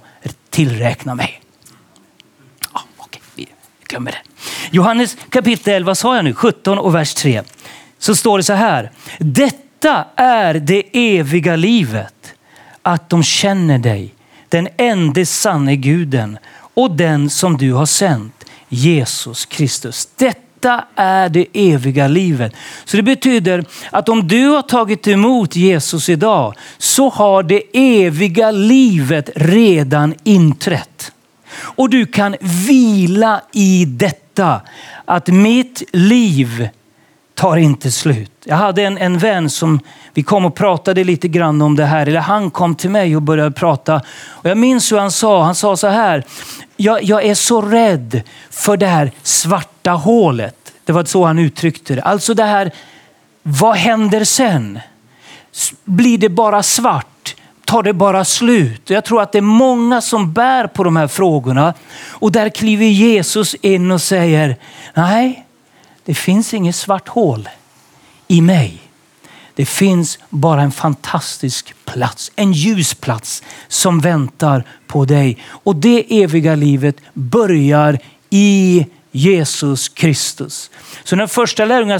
tillräkna 0.49 1.15
mig 1.15 1.41
Okej, 2.97 3.21
vi 3.35 3.47
glömmer 3.87 4.11
det. 4.11 4.21
Johannes 4.71 5.17
kapitel 5.29 5.73
11, 5.73 5.95
sa 5.95 6.15
jag 6.15 6.25
nu? 6.25 6.33
17 6.33 6.77
och 6.79 6.95
vers 6.95 7.13
3. 7.13 7.43
Så 7.99 8.15
står 8.15 8.37
det 8.37 8.43
så 8.43 8.53
här. 8.53 8.91
Detta 9.17 10.05
är 10.15 10.53
det 10.53 10.83
eviga 10.93 11.55
livet. 11.55 12.33
Att 12.81 13.09
de 13.09 13.23
känner 13.23 13.77
dig, 13.77 14.13
den 14.49 14.67
enda 14.77 15.25
sanne 15.25 15.75
guden 15.75 16.37
och 16.73 16.91
den 16.91 17.29
som 17.29 17.57
du 17.57 17.73
har 17.73 17.85
sänt, 17.85 18.45
Jesus 18.69 19.45
Kristus. 19.45 20.09
Detta 20.15 20.85
är 20.95 21.29
det 21.29 21.45
eviga 21.53 22.07
livet. 22.07 22.53
Så 22.85 22.97
det 22.97 23.03
betyder 23.03 23.65
att 23.91 24.09
om 24.09 24.27
du 24.27 24.47
har 24.47 24.61
tagit 24.61 25.07
emot 25.07 25.55
Jesus 25.55 26.09
idag 26.09 26.55
så 26.77 27.09
har 27.09 27.43
det 27.43 27.63
eviga 27.73 28.51
livet 28.51 29.29
redan 29.35 30.15
inträtt. 30.23 31.11
Och 31.59 31.89
du 31.89 32.05
kan 32.05 32.35
vila 32.39 33.41
i 33.53 33.85
detta. 33.85 34.61
Att 35.05 35.27
mitt 35.27 35.83
liv 35.93 36.69
tar 37.39 37.57
inte 37.57 37.91
slut. 37.91 38.31
Jag 38.45 38.55
hade 38.55 38.83
en, 38.83 38.97
en 38.97 39.17
vän 39.17 39.49
som 39.49 39.79
vi 40.13 40.23
kom 40.23 40.45
och 40.45 40.55
pratade 40.55 41.03
lite 41.03 41.27
grann 41.27 41.61
om 41.61 41.75
det 41.75 41.85
här. 41.85 42.07
Eller 42.07 42.19
han 42.19 42.51
kom 42.51 42.75
till 42.75 42.89
mig 42.89 43.15
och 43.15 43.21
började 43.21 43.51
prata. 43.51 44.01
Och 44.27 44.49
jag 44.49 44.57
minns 44.57 44.91
hur 44.91 44.97
han 44.97 45.11
sa. 45.11 45.43
Han 45.43 45.55
sa 45.55 45.77
så 45.77 45.87
här. 45.87 46.23
Jag, 46.77 47.03
jag 47.03 47.25
är 47.25 47.35
så 47.35 47.61
rädd 47.61 48.21
för 48.49 48.77
det 48.77 48.85
här 48.85 49.11
svarta 49.23 49.91
hålet. 49.91 50.55
Det 50.85 50.91
var 50.91 51.03
så 51.03 51.25
han 51.25 51.39
uttryckte 51.39 51.95
det. 51.95 52.01
Alltså 52.01 52.33
det 52.33 52.43
här, 52.43 52.71
vad 53.43 53.75
händer 53.75 54.23
sen? 54.23 54.79
Blir 55.83 56.17
det 56.17 56.29
bara 56.29 56.63
svart? 56.63 57.35
tar 57.65 57.83
det 57.83 57.93
bara 57.93 58.25
slut? 58.25 58.89
Jag 58.89 59.05
tror 59.05 59.21
att 59.21 59.31
det 59.31 59.37
är 59.37 59.41
många 59.41 60.01
som 60.01 60.33
bär 60.33 60.67
på 60.67 60.83
de 60.83 60.95
här 60.95 61.07
frågorna. 61.07 61.73
Och 62.09 62.31
där 62.31 62.49
kliver 62.49 62.85
Jesus 62.85 63.55
in 63.55 63.91
och 63.91 64.01
säger, 64.01 64.57
nej, 64.93 65.45
det 66.09 66.15
finns 66.15 66.53
inget 66.53 66.75
svart 66.75 67.07
hål 67.07 67.49
i 68.27 68.41
mig. 68.41 68.81
Det 69.55 69.65
finns 69.65 70.19
bara 70.29 70.61
en 70.61 70.71
fantastisk 70.71 71.73
plats, 71.85 72.31
en 72.35 72.51
ljus 72.51 72.93
plats 72.93 73.43
som 73.67 73.99
väntar 73.99 74.63
på 74.87 75.05
dig. 75.05 75.37
Och 75.47 75.75
det 75.75 76.23
eviga 76.23 76.55
livet 76.55 76.95
börjar 77.13 77.99
i 78.29 78.85
Jesus 79.11 79.89
Kristus. 79.89 80.71
Så 81.03 81.15
när 81.15 81.27
första 81.27 81.65
lärjungarna 81.65 81.99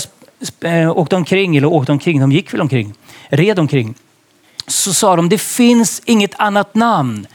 eh, 0.62 0.98
åkte 0.98 1.16
omkring, 1.16 1.58
eller 1.58 1.68
åkte 1.68 1.92
omkring, 1.92 2.20
de 2.20 2.32
gick 2.32 2.54
väl 2.54 2.62
omkring, 2.62 2.94
red 3.28 3.60
omkring. 3.60 3.96
Så 4.68 4.94
sa 4.94 5.16
de, 5.16 5.30
det 5.30 5.42
finns 5.42 6.02
inget 6.06 6.36
annat 6.38 6.76
namn, 6.76 7.28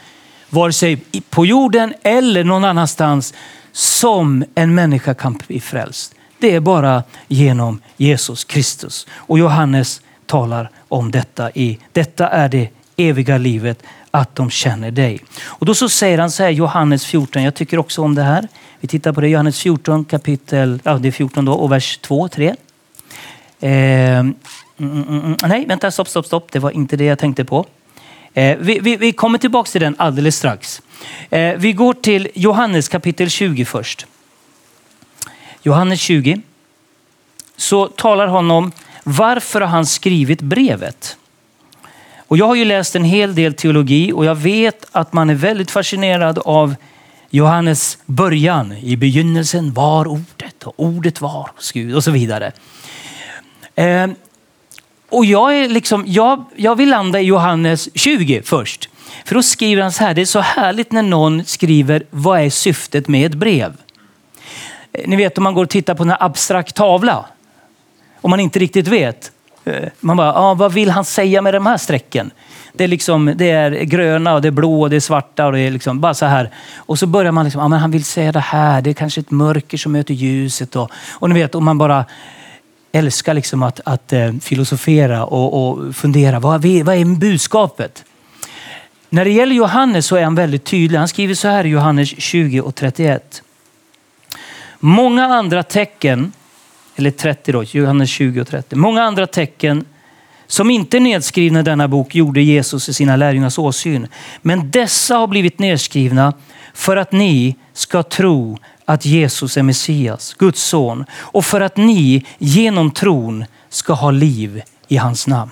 vare 0.49 0.73
sig 0.73 0.97
på 1.29 1.45
jorden 1.45 1.93
eller 2.03 2.43
någon 2.43 2.63
annanstans, 2.63 3.33
som 3.71 4.45
en 4.55 4.75
människa 4.75 5.13
kan 5.13 5.33
bli 5.47 5.59
frälst. 5.59 6.15
Det 6.45 6.55
är 6.55 6.59
bara 6.59 7.03
genom 7.27 7.81
Jesus 7.97 8.43
Kristus. 8.43 9.07
Och 9.13 9.39
Johannes 9.39 10.01
talar 10.25 10.69
om 10.87 11.11
detta 11.11 11.51
i 11.51 11.77
Detta 11.91 12.27
är 12.27 12.49
det 12.49 12.69
eviga 12.97 13.37
livet, 13.37 13.83
att 14.11 14.35
de 14.35 14.49
känner 14.49 14.91
dig. 14.91 15.19
Och 15.43 15.65
då 15.65 15.75
så 15.75 15.89
säger 15.89 16.17
han 16.17 16.31
så 16.31 16.43
här, 16.43 16.49
Johannes 16.49 17.05
14, 17.05 17.43
jag 17.43 17.55
tycker 17.55 17.79
också 17.79 18.01
om 18.01 18.15
det 18.15 18.21
här. 18.21 18.47
Vi 18.79 18.87
tittar 18.87 19.13
på 19.13 19.21
det, 19.21 19.27
Johannes 19.27 19.59
14 19.59 20.05
kapitel, 20.05 20.79
ja 20.83 20.93
det 20.97 21.07
är 21.07 21.11
14 21.11 21.45
då, 21.45 21.53
och 21.53 21.71
vers 21.71 21.97
2, 21.97 22.27
3. 22.27 22.47
Eh, 22.47 22.55
mm 23.69 24.35
mm, 24.77 25.03
mm, 25.03 25.21
mm, 25.25 25.37
nej, 25.41 25.65
vänta, 25.65 25.91
stopp, 25.91 26.07
stopp, 26.07 26.25
stopp. 26.25 26.51
Det 26.51 26.59
var 26.59 26.71
inte 26.71 26.97
det 26.97 27.05
jag 27.05 27.19
tänkte 27.19 27.45
på. 27.45 27.65
Eh, 28.33 28.57
vi, 28.59 28.79
vi, 28.79 28.95
vi, 28.97 29.11
kommer 29.11 29.37
tillbaka 29.37 29.71
till 29.71 29.81
den 29.81 29.95
alldeles 29.97 30.35
strax. 30.35 30.81
Eh, 31.29 31.55
vi 31.57 31.73
går 31.73 31.93
till 31.93 32.27
Johannes 32.33 32.89
kapitel 32.89 33.29
20 33.29 33.65
först. 33.65 34.07
Johannes 35.65 35.99
20. 35.99 36.41
Så 37.57 37.87
talar 37.87 38.27
han 38.27 38.51
om 38.51 38.71
varför 39.03 39.61
har 39.61 39.67
han 39.67 39.85
skrivit 39.85 40.41
brevet? 40.41 41.17
Och 42.17 42.37
jag 42.37 42.47
har 42.47 42.55
ju 42.55 42.65
läst 42.65 42.95
en 42.95 43.03
hel 43.03 43.35
del 43.35 43.53
teologi 43.53 44.11
och 44.11 44.25
jag 44.25 44.35
vet 44.35 44.85
att 44.91 45.13
man 45.13 45.29
är 45.29 45.33
väldigt 45.33 45.71
fascinerad 45.71 46.39
av 46.39 46.75
Johannes 47.29 47.97
början. 48.05 48.71
I 48.71 48.97
begynnelsen 48.97 49.73
var 49.73 50.07
ordet 50.07 50.63
och 50.63 50.73
ordet 50.77 51.21
var 51.21 51.49
hos 51.55 51.71
Gud 51.71 51.95
och 51.95 52.03
så 52.03 52.11
vidare. 52.11 52.51
Eh, 53.75 54.07
och 55.09 55.25
jag, 55.25 55.57
är 55.57 55.69
liksom, 55.69 56.03
jag, 56.07 56.45
jag 56.55 56.75
vill 56.75 56.89
landa 56.89 57.21
i 57.21 57.23
Johannes 57.23 57.89
20 57.95 58.41
först. 58.41 58.89
För 59.25 59.35
då 59.35 59.43
skriver 59.43 59.81
han 59.81 59.91
så 59.91 60.03
här, 60.03 60.13
det 60.13 60.21
är 60.21 60.25
så 60.25 60.39
härligt 60.39 60.91
när 60.91 61.03
någon 61.03 61.45
skriver 61.45 62.03
vad 62.09 62.41
är 62.41 62.49
syftet 62.49 63.07
med 63.07 63.25
ett 63.25 63.37
brev? 63.37 63.73
Eh, 64.97 65.07
ni 65.07 65.15
vet 65.15 65.37
om 65.37 65.43
man 65.43 65.53
går 65.53 65.63
och 65.63 65.69
tittar 65.69 65.95
på 65.95 66.03
en 66.03 66.13
abstrakt 66.19 66.75
tavla 66.75 67.25
och 68.21 68.29
man 68.29 68.39
inte 68.39 68.59
riktigt 68.59 68.87
vet. 68.87 69.31
Eh, 69.65 69.89
man 69.99 70.17
bara, 70.17 70.33
ah, 70.33 70.53
vad 70.53 70.73
vill 70.73 70.89
han 70.89 71.05
säga 71.05 71.41
med 71.41 71.53
de 71.53 71.65
här 71.65 71.77
strecken? 71.77 72.31
Det 72.73 72.83
är, 72.83 72.87
liksom, 72.87 73.33
det 73.35 73.49
är 73.49 73.71
gröna, 73.71 74.33
och 74.33 74.41
det 74.41 74.47
är 74.47 74.51
blå 74.51 74.81
och 74.81 74.89
det 74.89 74.95
är 74.95 74.99
svarta. 74.99 75.45
Och 75.45 75.51
det 75.51 75.59
är 75.59 75.71
liksom 75.71 76.01
bara 76.01 76.13
så 76.13 76.25
här. 76.25 76.49
Och 76.75 76.99
så 76.99 77.07
börjar 77.07 77.31
man, 77.31 77.45
liksom, 77.45 77.61
ah, 77.61 77.67
men 77.67 77.79
han 77.79 77.91
vill 77.91 78.03
säga 78.03 78.31
det 78.31 78.39
här. 78.39 78.81
Det 78.81 78.89
är 78.89 78.93
kanske 78.93 79.21
ett 79.21 79.31
mörker 79.31 79.77
som 79.77 79.91
möter 79.91 80.13
ljuset. 80.13 80.75
Och, 80.75 80.91
och 81.11 81.29
ni 81.29 81.35
vet, 81.35 81.55
om 81.55 81.65
man 81.65 81.77
bara 81.77 82.05
älskar 82.91 83.33
liksom 83.33 83.63
att, 83.63 83.79
att 83.85 84.13
eh, 84.13 84.33
filosofera 84.41 85.25
och, 85.25 85.69
och 85.69 85.95
fundera. 85.95 86.39
Vad, 86.39 86.61
vad 86.61 86.95
är 86.95 87.15
budskapet? 87.19 88.03
När 89.09 89.25
det 89.25 89.31
gäller 89.31 89.55
Johannes 89.55 90.05
så 90.05 90.15
är 90.15 90.23
han 90.23 90.35
väldigt 90.35 90.65
tydlig. 90.65 90.99
Han 90.99 91.07
skriver 91.07 91.33
så 91.33 91.47
här 91.47 91.65
i 91.65 91.69
Johannes 91.69 92.09
20 92.09 92.61
och 92.61 92.75
31. 92.75 93.41
Många 94.79 95.25
andra 95.25 95.63
tecken 95.63 96.31
eller 96.95 97.11
30 97.11 97.51
då, 97.51 97.63
Johannes 97.63 98.09
20 98.09 98.41
och 98.41 98.47
30. 98.47 98.75
Många 98.75 99.03
andra 99.03 99.27
tecken 99.27 99.85
som 100.47 100.69
inte 100.69 100.97
är 100.97 101.01
nedskrivna 101.01 101.59
i 101.59 101.63
denna 101.63 101.87
bok 101.87 102.15
gjorde 102.15 102.41
Jesus 102.41 102.89
i 102.89 102.93
sina 102.93 103.15
lärjungars 103.15 103.59
åsyn. 103.59 104.07
Men 104.41 104.71
dessa 104.71 105.15
har 105.15 105.27
blivit 105.27 105.59
nedskrivna 105.59 106.33
för 106.73 106.97
att 106.97 107.11
ni 107.11 107.55
ska 107.73 108.03
tro 108.03 108.57
att 108.85 109.05
Jesus 109.05 109.57
är 109.57 109.63
Messias, 109.63 110.33
Guds 110.33 110.63
son 110.63 111.05
och 111.13 111.45
för 111.45 111.61
att 111.61 111.77
ni 111.77 112.25
genom 112.37 112.91
tron 112.91 113.45
ska 113.69 113.93
ha 113.93 114.11
liv 114.11 114.61
i 114.87 114.97
hans 114.97 115.27
namn. 115.27 115.51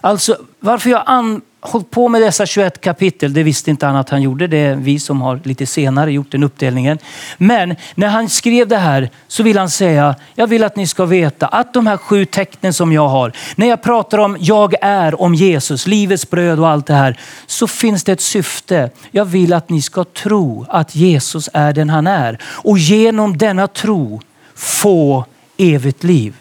Alltså 0.00 0.36
varför 0.60 0.90
jag 0.90 1.02
hållit 1.66 1.90
på 1.90 2.08
med 2.08 2.22
dessa 2.22 2.46
21 2.46 2.80
kapitel, 2.80 3.32
det 3.32 3.42
visste 3.42 3.70
inte 3.70 3.86
han 3.86 3.96
att 3.96 4.10
han 4.10 4.22
gjorde. 4.22 4.46
Det 4.46 4.56
är 4.56 4.76
vi 4.76 4.98
som 4.98 5.20
har 5.20 5.40
lite 5.44 5.66
senare 5.66 6.12
gjort 6.12 6.32
den 6.32 6.42
uppdelningen. 6.42 6.98
Men 7.38 7.76
när 7.94 8.08
han 8.08 8.28
skrev 8.28 8.68
det 8.68 8.76
här 8.76 9.10
så 9.28 9.42
vill 9.42 9.58
han 9.58 9.70
säga, 9.70 10.14
jag 10.34 10.46
vill 10.46 10.64
att 10.64 10.76
ni 10.76 10.86
ska 10.86 11.04
veta 11.04 11.46
att 11.46 11.74
de 11.74 11.86
här 11.86 11.96
sju 11.96 12.24
tecknen 12.24 12.72
som 12.72 12.92
jag 12.92 13.08
har, 13.08 13.32
när 13.56 13.66
jag 13.66 13.82
pratar 13.82 14.18
om 14.18 14.36
jag 14.40 14.74
är, 14.80 15.20
om 15.20 15.34
Jesus, 15.34 15.86
livets 15.86 16.30
bröd 16.30 16.58
och 16.58 16.68
allt 16.68 16.86
det 16.86 16.94
här, 16.94 17.20
så 17.46 17.66
finns 17.66 18.04
det 18.04 18.12
ett 18.12 18.20
syfte. 18.20 18.90
Jag 19.10 19.24
vill 19.24 19.52
att 19.52 19.68
ni 19.68 19.82
ska 19.82 20.04
tro 20.04 20.66
att 20.68 20.94
Jesus 20.94 21.48
är 21.52 21.72
den 21.72 21.90
han 21.90 22.06
är 22.06 22.38
och 22.44 22.78
genom 22.78 23.38
denna 23.38 23.66
tro 23.66 24.20
få 24.54 25.24
evigt 25.56 26.04
liv. 26.04 26.34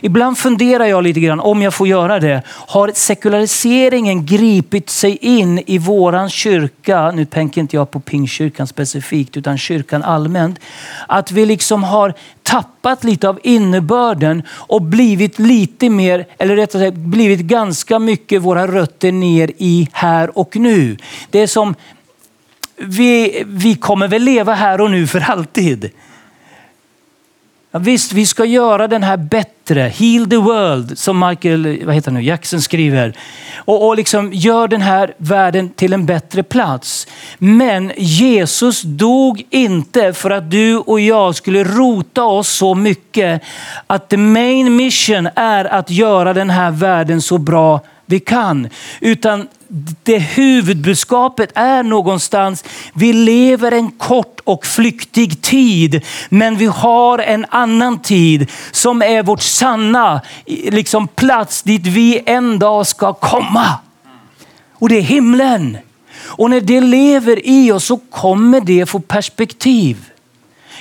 Ibland 0.00 0.38
funderar 0.38 0.84
jag 0.84 1.04
lite 1.04 1.20
grann, 1.20 1.40
om 1.40 1.62
jag 1.62 1.74
får 1.74 1.88
göra 1.88 2.20
det, 2.20 2.42
har 2.46 2.90
sekulariseringen 2.94 4.26
gripit 4.26 4.90
sig 4.90 5.16
in 5.16 5.62
i 5.66 5.78
våran 5.78 6.30
kyrka? 6.30 7.10
Nu 7.10 7.24
tänker 7.24 7.60
inte 7.60 7.76
jag 7.76 7.90
på 7.90 8.00
pingkyrkan 8.00 8.66
specifikt 8.66 9.36
utan 9.36 9.58
kyrkan 9.58 10.02
allmänt. 10.02 10.60
Att 11.06 11.32
vi 11.32 11.46
liksom 11.46 11.84
har 11.84 12.14
tappat 12.42 13.04
lite 13.04 13.28
av 13.28 13.40
innebörden 13.42 14.42
och 14.50 14.82
blivit 14.82 15.38
lite 15.38 15.90
mer, 15.90 16.26
eller 16.38 16.56
rättare 16.56 16.84
sagt 16.84 16.96
blivit 16.96 17.40
ganska 17.40 17.98
mycket 17.98 18.42
våra 18.42 18.66
rötter 18.66 19.12
ner 19.12 19.50
i 19.58 19.88
här 19.92 20.38
och 20.38 20.56
nu. 20.56 20.96
Det 21.30 21.40
är 21.40 21.46
som 21.46 21.74
vi, 22.76 23.42
vi 23.46 23.74
kommer 23.74 24.08
väl 24.08 24.22
leva 24.22 24.54
här 24.54 24.80
och 24.80 24.90
nu 24.90 25.06
för 25.06 25.20
alltid. 25.20 25.90
Ja, 27.70 27.78
visst, 27.78 28.12
vi 28.12 28.26
ska 28.26 28.44
göra 28.44 28.88
den 28.88 29.02
här 29.02 29.16
bättre. 29.16 29.80
Heal 29.80 30.30
the 30.30 30.36
world, 30.36 30.98
som 30.98 31.18
Michael 31.18 31.84
vad 31.84 31.94
heter 31.94 32.10
nu, 32.10 32.22
Jackson 32.22 32.60
skriver. 32.60 33.16
Och, 33.56 33.86
och 33.86 33.96
liksom 33.96 34.32
gör 34.32 34.68
den 34.68 34.82
här 34.82 35.14
världen 35.16 35.68
till 35.68 35.92
en 35.92 36.06
bättre 36.06 36.42
plats. 36.42 37.06
Men 37.38 37.92
Jesus 37.96 38.82
dog 38.82 39.42
inte 39.50 40.12
för 40.12 40.30
att 40.30 40.50
du 40.50 40.76
och 40.76 41.00
jag 41.00 41.34
skulle 41.34 41.64
rota 41.64 42.24
oss 42.24 42.48
så 42.48 42.74
mycket 42.74 43.42
att 43.86 44.08
the 44.08 44.16
main 44.16 44.76
mission 44.76 45.28
är 45.34 45.64
att 45.64 45.90
göra 45.90 46.34
den 46.34 46.50
här 46.50 46.70
världen 46.70 47.22
så 47.22 47.38
bra 47.38 47.80
vi 48.08 48.20
kan. 48.20 48.68
Utan 49.00 49.48
det 50.02 50.18
huvudbudskapet 50.18 51.50
är 51.54 51.82
någonstans, 51.82 52.64
vi 52.94 53.12
lever 53.12 53.72
en 53.72 53.90
kort 53.90 54.40
och 54.44 54.66
flyktig 54.66 55.42
tid, 55.42 56.04
men 56.28 56.56
vi 56.56 56.66
har 56.66 57.18
en 57.18 57.46
annan 57.48 58.02
tid 58.02 58.50
som 58.70 59.02
är 59.02 59.22
vårt 59.22 59.42
sanna 59.42 60.20
liksom, 60.46 61.08
plats 61.08 61.62
dit 61.62 61.86
vi 61.86 62.22
en 62.26 62.58
dag 62.58 62.86
ska 62.86 63.12
komma. 63.12 63.66
Och 64.72 64.88
det 64.88 64.96
är 64.96 65.02
himlen. 65.02 65.78
Och 66.20 66.50
när 66.50 66.60
det 66.60 66.80
lever 66.80 67.46
i 67.46 67.72
oss 67.72 67.84
så 67.84 67.96
kommer 67.96 68.60
det 68.60 68.86
få 68.86 69.00
perspektiv. 69.00 70.10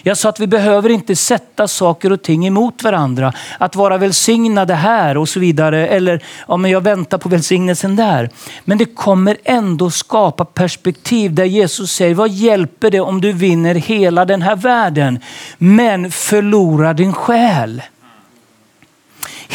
Jag 0.03 0.17
sa 0.17 0.29
att 0.29 0.39
vi 0.39 0.47
behöver 0.47 0.89
inte 0.89 1.15
sätta 1.15 1.67
saker 1.67 2.11
och 2.11 2.21
ting 2.21 2.47
emot 2.47 2.83
varandra. 2.83 3.33
Att 3.57 3.75
vara 3.75 3.97
välsignade 3.97 4.73
här 4.73 5.17
och 5.17 5.29
så 5.29 5.39
vidare. 5.39 5.87
Eller 5.87 6.23
ja, 6.47 6.57
men 6.57 6.71
jag 6.71 6.81
väntar 6.81 7.17
på 7.17 7.29
välsignelsen 7.29 7.95
där. 7.95 8.29
Men 8.65 8.77
det 8.77 8.85
kommer 8.85 9.37
ändå 9.43 9.89
skapa 9.89 10.45
perspektiv 10.45 11.33
där 11.33 11.45
Jesus 11.45 11.91
säger, 11.91 12.15
vad 12.15 12.29
hjälper 12.29 12.91
det 12.91 12.99
om 12.99 13.21
du 13.21 13.31
vinner 13.31 13.75
hela 13.75 14.25
den 14.25 14.41
här 14.41 14.55
världen 14.55 15.19
men 15.57 16.11
förlorar 16.11 16.93
din 16.93 17.13
själ? 17.13 17.81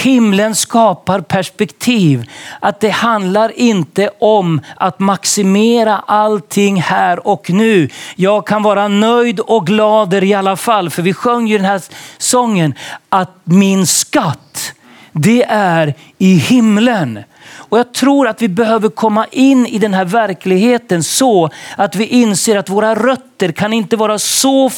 Himlen 0.03 0.55
skapar 0.55 1.21
perspektiv. 1.21 2.31
Att 2.61 2.81
det 2.81 2.91
handlar 2.91 3.59
inte 3.59 4.11
om 4.19 4.61
att 4.77 4.99
maximera 4.99 5.99
allting 5.99 6.83
här 6.83 7.27
och 7.27 7.51
nu. 7.51 7.89
Jag 8.17 8.47
kan 8.47 8.63
vara 8.63 8.89
nöjd 8.89 9.41
och 9.41 9.67
glad 9.67 10.15
i 10.15 10.35
alla 10.35 10.57
fall. 10.57 10.91
För 10.91 11.03
vi 11.03 11.13
sjöng 11.13 11.47
ju 11.47 11.57
den 11.57 11.67
här 11.67 11.83
sången 12.19 12.75
att 13.09 13.37
min 13.45 13.87
skatt, 13.87 14.73
det 15.13 15.45
är 15.49 15.95
i 16.19 16.35
himlen. 16.35 17.19
Och 17.55 17.79
jag 17.79 17.95
tror 17.95 18.29
att 18.29 18.43
vi 18.43 18.49
behöver 18.49 18.89
komma 18.89 19.27
in 19.31 19.67
i 19.67 19.79
den 19.79 19.95
här 19.95 20.05
verkligheten 20.05 21.03
så 21.03 21.51
att 21.77 21.97
vi 21.97 22.07
inser 22.07 22.57
att 22.57 22.69
våra 22.69 22.95
rötter 22.95 23.53
kan 23.53 23.73
inte 23.73 23.97
vara 23.97 24.19
så 24.19 24.71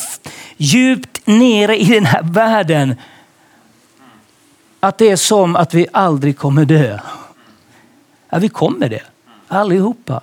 djupt 0.56 1.20
nere 1.24 1.78
i 1.78 1.84
den 1.84 2.06
här 2.06 2.22
världen 2.22 2.96
att 4.84 4.98
det 4.98 5.10
är 5.10 5.16
som 5.16 5.56
att 5.56 5.74
vi 5.74 5.86
aldrig 5.92 6.38
kommer 6.38 6.64
dö. 6.64 6.98
Ja, 8.30 8.38
vi 8.38 8.48
kommer 8.48 8.88
det, 8.88 9.02
allihopa. 9.48 10.20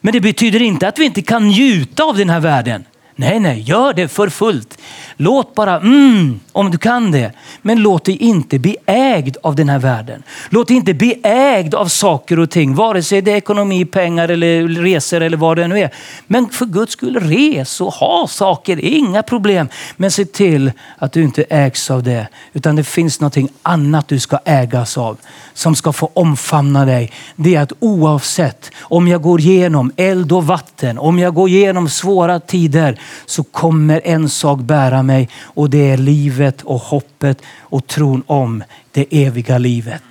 Men 0.00 0.12
det 0.12 0.20
betyder 0.20 0.62
inte 0.62 0.88
att 0.88 0.98
vi 0.98 1.04
inte 1.04 1.22
kan 1.22 1.48
njuta 1.48 2.04
av 2.04 2.16
den 2.16 2.30
här 2.30 2.40
världen. 2.40 2.84
Nej, 3.22 3.40
nej, 3.40 3.60
gör 3.60 3.92
det 3.92 4.08
för 4.08 4.28
fullt. 4.28 4.78
Låt 5.16 5.54
bara, 5.54 5.76
mm, 5.76 6.40
om 6.52 6.70
du 6.70 6.78
kan 6.78 7.10
det. 7.10 7.32
Men 7.62 7.82
låt 7.82 8.04
dig 8.04 8.16
inte 8.16 8.58
bli 8.58 8.76
ägd 8.86 9.36
av 9.42 9.56
den 9.56 9.68
här 9.68 9.78
världen. 9.78 10.22
Låt 10.50 10.68
dig 10.68 10.76
inte 10.76 10.94
bli 10.94 11.20
ägd 11.22 11.74
av 11.74 11.86
saker 11.86 12.38
och 12.38 12.50
ting, 12.50 12.74
vare 12.74 13.02
sig 13.02 13.22
det 13.22 13.32
är 13.32 13.36
ekonomi, 13.36 13.84
pengar 13.84 14.28
eller 14.28 14.68
resor 14.68 15.20
eller 15.20 15.36
vad 15.36 15.56
det 15.56 15.68
nu 15.68 15.78
är. 15.78 15.90
Men 16.26 16.48
för 16.48 16.66
Guds 16.66 16.92
skull, 16.92 17.20
res 17.20 17.80
och 17.80 17.92
ha 17.92 18.26
saker, 18.28 18.84
inga 18.84 19.22
problem. 19.22 19.68
Men 19.96 20.10
se 20.10 20.24
till 20.24 20.72
att 20.98 21.12
du 21.12 21.22
inte 21.22 21.44
ägs 21.50 21.90
av 21.90 22.02
det, 22.02 22.28
utan 22.52 22.76
det 22.76 22.84
finns 22.84 23.20
någonting 23.20 23.48
annat 23.62 24.08
du 24.08 24.18
ska 24.18 24.38
ägas 24.44 24.98
av 24.98 25.16
som 25.54 25.74
ska 25.74 25.92
få 25.92 26.10
omfamna 26.14 26.84
dig. 26.84 27.12
Det 27.36 27.54
är 27.54 27.62
att 27.62 27.72
oavsett 27.78 28.70
om 28.80 29.08
jag 29.08 29.22
går 29.22 29.40
igenom 29.40 29.92
eld 29.96 30.32
och 30.32 30.46
vatten, 30.46 30.98
om 30.98 31.18
jag 31.18 31.34
går 31.34 31.48
igenom 31.48 31.88
svåra 31.88 32.40
tider 32.40 32.98
så 33.26 33.42
kommer 33.42 34.00
en 34.04 34.28
sak 34.28 34.60
bära 34.60 35.02
mig 35.02 35.28
och 35.42 35.70
det 35.70 35.90
är 35.90 35.96
livet 35.96 36.62
och 36.62 36.80
hoppet 36.80 37.42
och 37.60 37.86
tron 37.86 38.22
om 38.26 38.64
det 38.92 39.06
eviga 39.10 39.58
livet. 39.58 40.02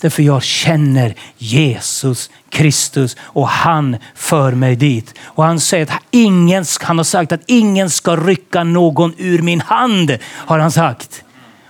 Därför 0.00 0.22
jag 0.22 0.42
känner 0.42 1.14
Jesus 1.38 2.30
Kristus 2.50 3.16
och 3.20 3.48
han 3.48 3.96
för 4.14 4.52
mig 4.52 4.76
dit. 4.76 5.14
Och 5.22 5.44
han 5.44 5.60
säger 5.60 5.84
att 5.84 6.02
ingen, 6.10 6.64
han 6.80 6.96
har 6.96 7.04
sagt 7.04 7.32
att 7.32 7.40
ingen 7.46 7.90
ska 7.90 8.16
rycka 8.16 8.64
någon 8.64 9.14
ur 9.18 9.42
min 9.42 9.60
hand. 9.60 10.18
Har 10.26 10.58
han 10.58 10.72
sagt. 10.72 11.24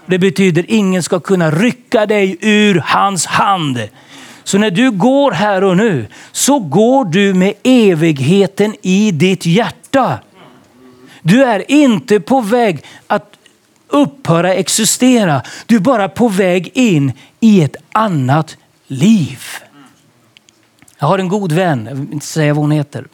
Det 0.07 0.19
betyder 0.19 0.65
ingen 0.69 1.03
ska 1.03 1.21
kunna 1.21 1.51
rycka 1.51 2.07
dig 2.07 2.37
ur 2.41 2.83
hans 2.87 3.27
hand. 3.27 3.81
Så 4.45 4.59
när 4.59 4.71
du 4.71 4.91
går 4.91 5.33
här 5.33 5.65
och 5.65 5.77
nu 5.77 6.07
så 6.33 6.59
går 6.59 7.05
du 7.05 7.35
med 7.35 7.55
evigheten 7.63 8.75
i 8.83 9.11
ditt 9.11 9.47
hjärta. 9.47 10.19
Du 11.23 11.45
är 11.45 11.71
inte 11.71 12.21
på 12.21 12.41
väg 12.41 12.85
att 13.07 13.37
upphöra 13.89 14.55
existera. 14.55 15.43
Du 15.67 15.77
är 15.77 15.81
bara 15.81 16.09
på 16.09 16.29
väg 16.29 16.71
in 16.75 17.13
i 17.41 17.63
ett 17.63 17.77
annat 17.93 18.57
liv. 18.87 19.45
Jag 20.99 21.07
har 21.07 21.19
en 21.19 21.29
god 21.29 21.53
vän, 21.53 21.87
jag 21.91 21.97
vill 21.97 22.13
inte 22.13 22.27
säga 22.27 22.55
vad 22.55 22.63
hon 22.63 22.71
heter, 22.71 23.07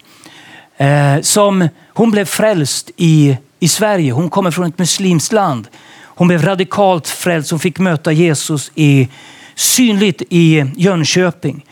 eh, 0.77 1.21
som 1.21 1.69
hon 1.95 2.11
blev 2.11 2.25
frälst 2.25 2.91
i, 2.97 3.37
i 3.61 3.69
Sverige. 3.69 4.13
Hon 4.13 4.31
kommer 4.31 4.51
från 4.51 4.67
ett 4.67 4.79
muslimskt 4.79 5.33
land. 5.33 5.69
Hon 6.03 6.29
blev 6.29 6.43
radikalt 6.43 7.09
frälst. 7.09 7.51
Hon 7.51 7.61
fick 7.61 7.79
möta 7.79 8.13
Jesus 8.13 8.73
i, 8.75 9.09
synligt 9.55 10.23
i 10.31 10.65
Jönköping 10.77 11.65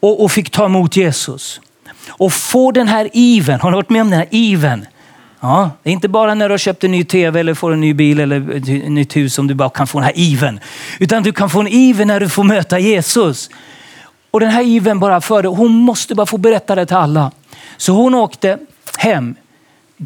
och, 0.00 0.24
och 0.24 0.32
fick 0.32 0.50
ta 0.50 0.64
emot 0.64 0.96
Jesus. 0.96 1.60
Och 2.08 2.32
få 2.32 2.72
den 2.72 2.88
här 2.88 3.10
iven, 3.12 3.60
har 3.60 3.70
ni 3.70 3.74
varit 3.74 3.90
med 3.90 4.02
om 4.02 4.10
den 4.10 4.18
här 4.18 4.28
iven? 4.30 4.86
Ja, 5.40 5.70
det 5.82 5.90
är 5.90 5.92
inte 5.92 6.08
bara 6.08 6.34
när 6.34 6.48
du 6.48 6.52
har 6.52 6.58
köpt 6.58 6.84
en 6.84 6.90
ny 6.90 7.04
tv 7.04 7.40
eller 7.40 7.54
får 7.54 7.72
en 7.72 7.80
ny 7.80 7.94
bil 7.94 8.20
eller 8.20 8.56
ett 8.56 8.90
nytt 8.90 9.16
hus 9.16 9.34
som 9.34 9.46
du 9.46 9.54
bara 9.54 9.70
kan 9.70 9.86
få 9.86 9.98
den 9.98 10.04
här 10.04 10.18
iven. 10.18 10.60
Utan 10.98 11.22
du 11.22 11.32
kan 11.32 11.50
få 11.50 11.60
en 11.60 11.68
iven 11.68 12.08
när 12.08 12.20
du 12.20 12.28
får 12.28 12.44
möta 12.44 12.78
Jesus. 12.78 13.50
Och 14.30 14.40
den 14.40 14.50
här 14.50 14.62
iven 14.62 15.00
bara 15.00 15.20
förde. 15.20 15.48
Hon 15.48 15.72
måste 15.72 16.14
bara 16.14 16.26
få 16.26 16.38
berätta 16.38 16.74
det 16.74 16.86
till 16.86 16.96
alla. 16.96 17.30
Så 17.76 17.92
hon 17.92 18.14
åkte 18.14 18.58
hem 18.98 19.34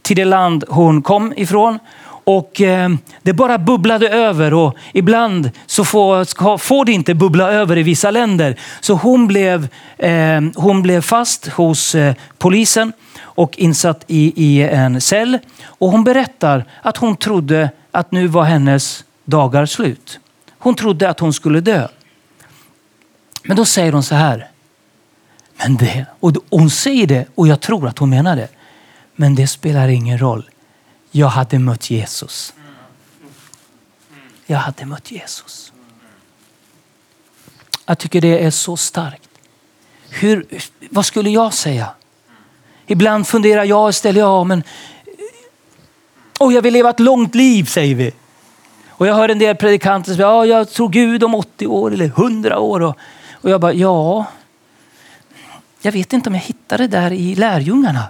till 0.03 0.17
det 0.17 0.25
land 0.25 0.65
hon 0.69 1.03
kom 1.03 1.33
ifrån 1.37 1.79
och 2.25 2.61
eh, 2.61 2.91
det 3.23 3.33
bara 3.33 3.59
bubblade 3.59 4.09
över 4.09 4.55
och 4.55 4.77
ibland 4.93 5.51
så 5.67 5.85
får, 5.85 6.59
får 6.59 6.85
det 6.85 6.93
inte 6.93 7.15
bubbla 7.15 7.53
över 7.53 7.79
i 7.79 7.83
vissa 7.83 8.11
länder. 8.11 8.57
Så 8.81 8.95
hon 8.95 9.27
blev, 9.27 9.69
eh, 9.99 10.41
hon 10.55 10.83
blev 10.83 11.01
fast 11.01 11.47
hos 11.47 11.95
eh, 11.95 12.15
polisen 12.39 12.93
och 13.35 13.59
insatt 13.59 14.05
i, 14.07 14.33
i 14.45 14.63
en 14.63 15.01
cell. 15.01 15.39
Och 15.65 15.91
hon 15.91 16.05
berättar 16.05 16.65
att 16.83 16.97
hon 16.97 17.17
trodde 17.17 17.71
att 17.91 18.13
nu 18.13 18.27
var 18.27 18.45
hennes 18.45 19.05
dagar 19.25 19.67
slut. 19.67 20.21
Hon 20.59 20.75
trodde 20.75 21.09
att 21.09 21.21
hon 21.21 21.33
skulle 21.33 21.61
dö. 21.61 21.89
Men 23.43 23.57
då 23.57 23.65
säger 23.65 23.93
hon 23.93 24.03
så 24.03 24.15
här. 24.15 24.51
Men 25.57 25.77
det, 25.77 26.07
och 26.21 26.37
hon 26.51 26.71
säger 26.71 27.07
det 27.07 27.27
och 27.35 27.49
jag 27.49 27.61
tror 27.61 27.89
att 27.89 27.99
hon 27.99 28.11
menar 28.11 28.37
det. 28.37 28.49
Men 29.17 29.35
det 29.35 29.47
spelar 29.47 29.89
ingen 29.89 30.19
roll 30.19 30.51
jag 31.11 31.29
hade 31.29 31.59
mött 31.59 31.91
Jesus. 31.91 32.55
Jag 34.47 34.59
hade 34.59 34.87
mött 34.87 35.11
Jesus. 35.11 35.73
Jag 37.87 37.99
tycker 37.99 38.21
det 38.21 38.45
är 38.45 38.51
så 38.51 38.77
starkt. 38.77 39.29
Hur, 40.09 40.47
vad 40.91 41.07
skulle 41.07 41.31
jag 41.31 41.55
säga? 41.55 41.95
Ibland 42.91 43.27
funderar 43.27 43.65
jag 43.65 43.91
istället, 43.91 44.21
ja 44.21 44.45
men 44.45 44.63
och 46.39 46.53
jag 46.53 46.63
vill 46.63 46.73
leva 46.73 46.91
ett 46.91 47.01
långt 47.01 47.35
liv 47.35 47.65
säger 47.65 47.95
vi. 47.95 48.13
Och 48.89 49.07
jag 49.07 49.15
hör 49.15 49.29
en 49.29 49.39
del 49.39 49.57
predikanter 49.57 50.15
säga, 50.15 50.27
ja 50.27 50.47
jag 50.47 50.71
tror 50.71 50.89
Gud 50.89 51.25
om 51.25 51.35
80 51.35 51.67
år 51.67 51.93
eller 51.93 52.05
100 52.05 52.59
år. 52.59 52.83
Och, 52.83 52.97
och 53.33 53.51
jag 53.51 53.61
bara, 53.61 53.73
ja, 53.73 54.27
jag 55.83 55.93
vet 55.93 56.13
inte 56.13 56.29
om 56.29 56.35
jag 56.35 56.43
hittar 56.43 56.79
det 56.79 56.87
där 56.87 57.13
i 57.13 57.35
lärjungarna. 57.35 58.05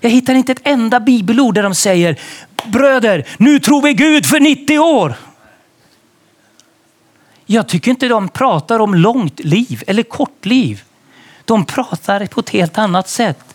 Jag 0.00 0.10
hittar 0.10 0.34
inte 0.34 0.52
ett 0.52 0.60
enda 0.64 1.00
bibelord 1.00 1.54
där 1.54 1.62
de 1.62 1.74
säger 1.74 2.20
bröder, 2.64 3.26
nu 3.38 3.60
tror 3.60 3.82
vi 3.82 3.94
Gud 3.94 4.26
för 4.26 4.40
90 4.40 4.78
år. 4.78 5.14
Jag 7.46 7.68
tycker 7.68 7.90
inte 7.90 8.08
de 8.08 8.28
pratar 8.28 8.78
om 8.78 8.94
långt 8.94 9.40
liv 9.40 9.82
eller 9.86 10.02
kort 10.02 10.46
liv. 10.46 10.82
De 11.44 11.64
pratar 11.64 12.26
på 12.26 12.40
ett 12.40 12.50
helt 12.50 12.78
annat 12.78 13.08
sätt. 13.08 13.51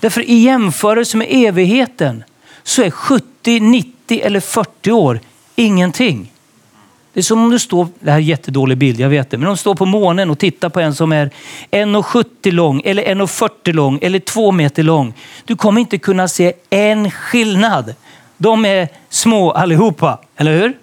Därför 0.00 0.20
i 0.30 0.34
jämförelse 0.34 1.16
med 1.16 1.26
evigheten 1.30 2.24
så 2.62 2.82
är 2.82 2.90
70, 2.90 3.60
90 3.60 4.20
eller 4.20 4.40
40 4.40 4.92
år 4.92 5.20
ingenting. 5.56 6.32
Det 7.12 7.20
är 7.20 7.24
som 7.24 7.42
om 7.42 7.50
du 7.50 7.58
står, 7.58 7.88
det 8.00 8.10
här 8.10 8.18
är 8.18 8.20
en 8.22 8.26
jättedålig 8.26 8.78
bild, 8.78 9.00
jag 9.00 9.08
vet 9.08 9.30
det, 9.30 9.38
men 9.38 9.46
om 9.46 9.54
du 9.54 9.58
står 9.58 9.74
på 9.74 9.86
månen 9.86 10.30
och 10.30 10.38
tittar 10.38 10.68
på 10.68 10.80
en 10.80 10.94
som 10.94 11.12
är 11.12 11.30
1,70 11.70 12.52
lång 12.52 12.82
eller 12.84 13.02
1,40 13.02 13.72
lång 13.72 13.98
eller 14.02 14.18
2 14.18 14.52
meter 14.52 14.82
lång. 14.82 15.14
Du 15.44 15.56
kommer 15.56 15.80
inte 15.80 15.98
kunna 15.98 16.28
se 16.28 16.52
en 16.70 17.10
skillnad. 17.10 17.94
De 18.36 18.64
är 18.64 18.88
små 19.08 19.50
allihopa, 19.50 20.18
eller 20.36 20.60
hur? 20.60 20.76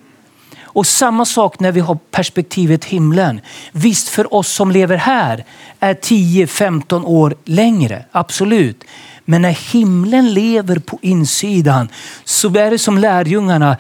Och 0.76 0.88
samma 0.88 1.26
sak 1.26 1.60
när 1.60 1.72
vi 1.72 1.80
har 1.80 1.96
perspektivet 2.12 2.86
himlen. 2.86 3.42
Visst 3.72 4.10
för 4.10 4.34
oss 4.34 4.48
som 4.48 4.72
lever 4.72 4.98
här 4.98 5.46
är 5.80 5.94
10-15 5.94 7.06
år 7.06 7.36
längre, 7.46 8.06
absolut. 8.12 8.84
Men 9.26 9.42
när 9.42 9.74
himlen 9.74 10.34
lever 10.34 10.80
på 10.80 11.00
insidan 11.02 11.90
så 12.24 12.48
är 12.48 12.72
det 12.72 12.80
som 12.80 12.98
lärjungarna 12.98 13.78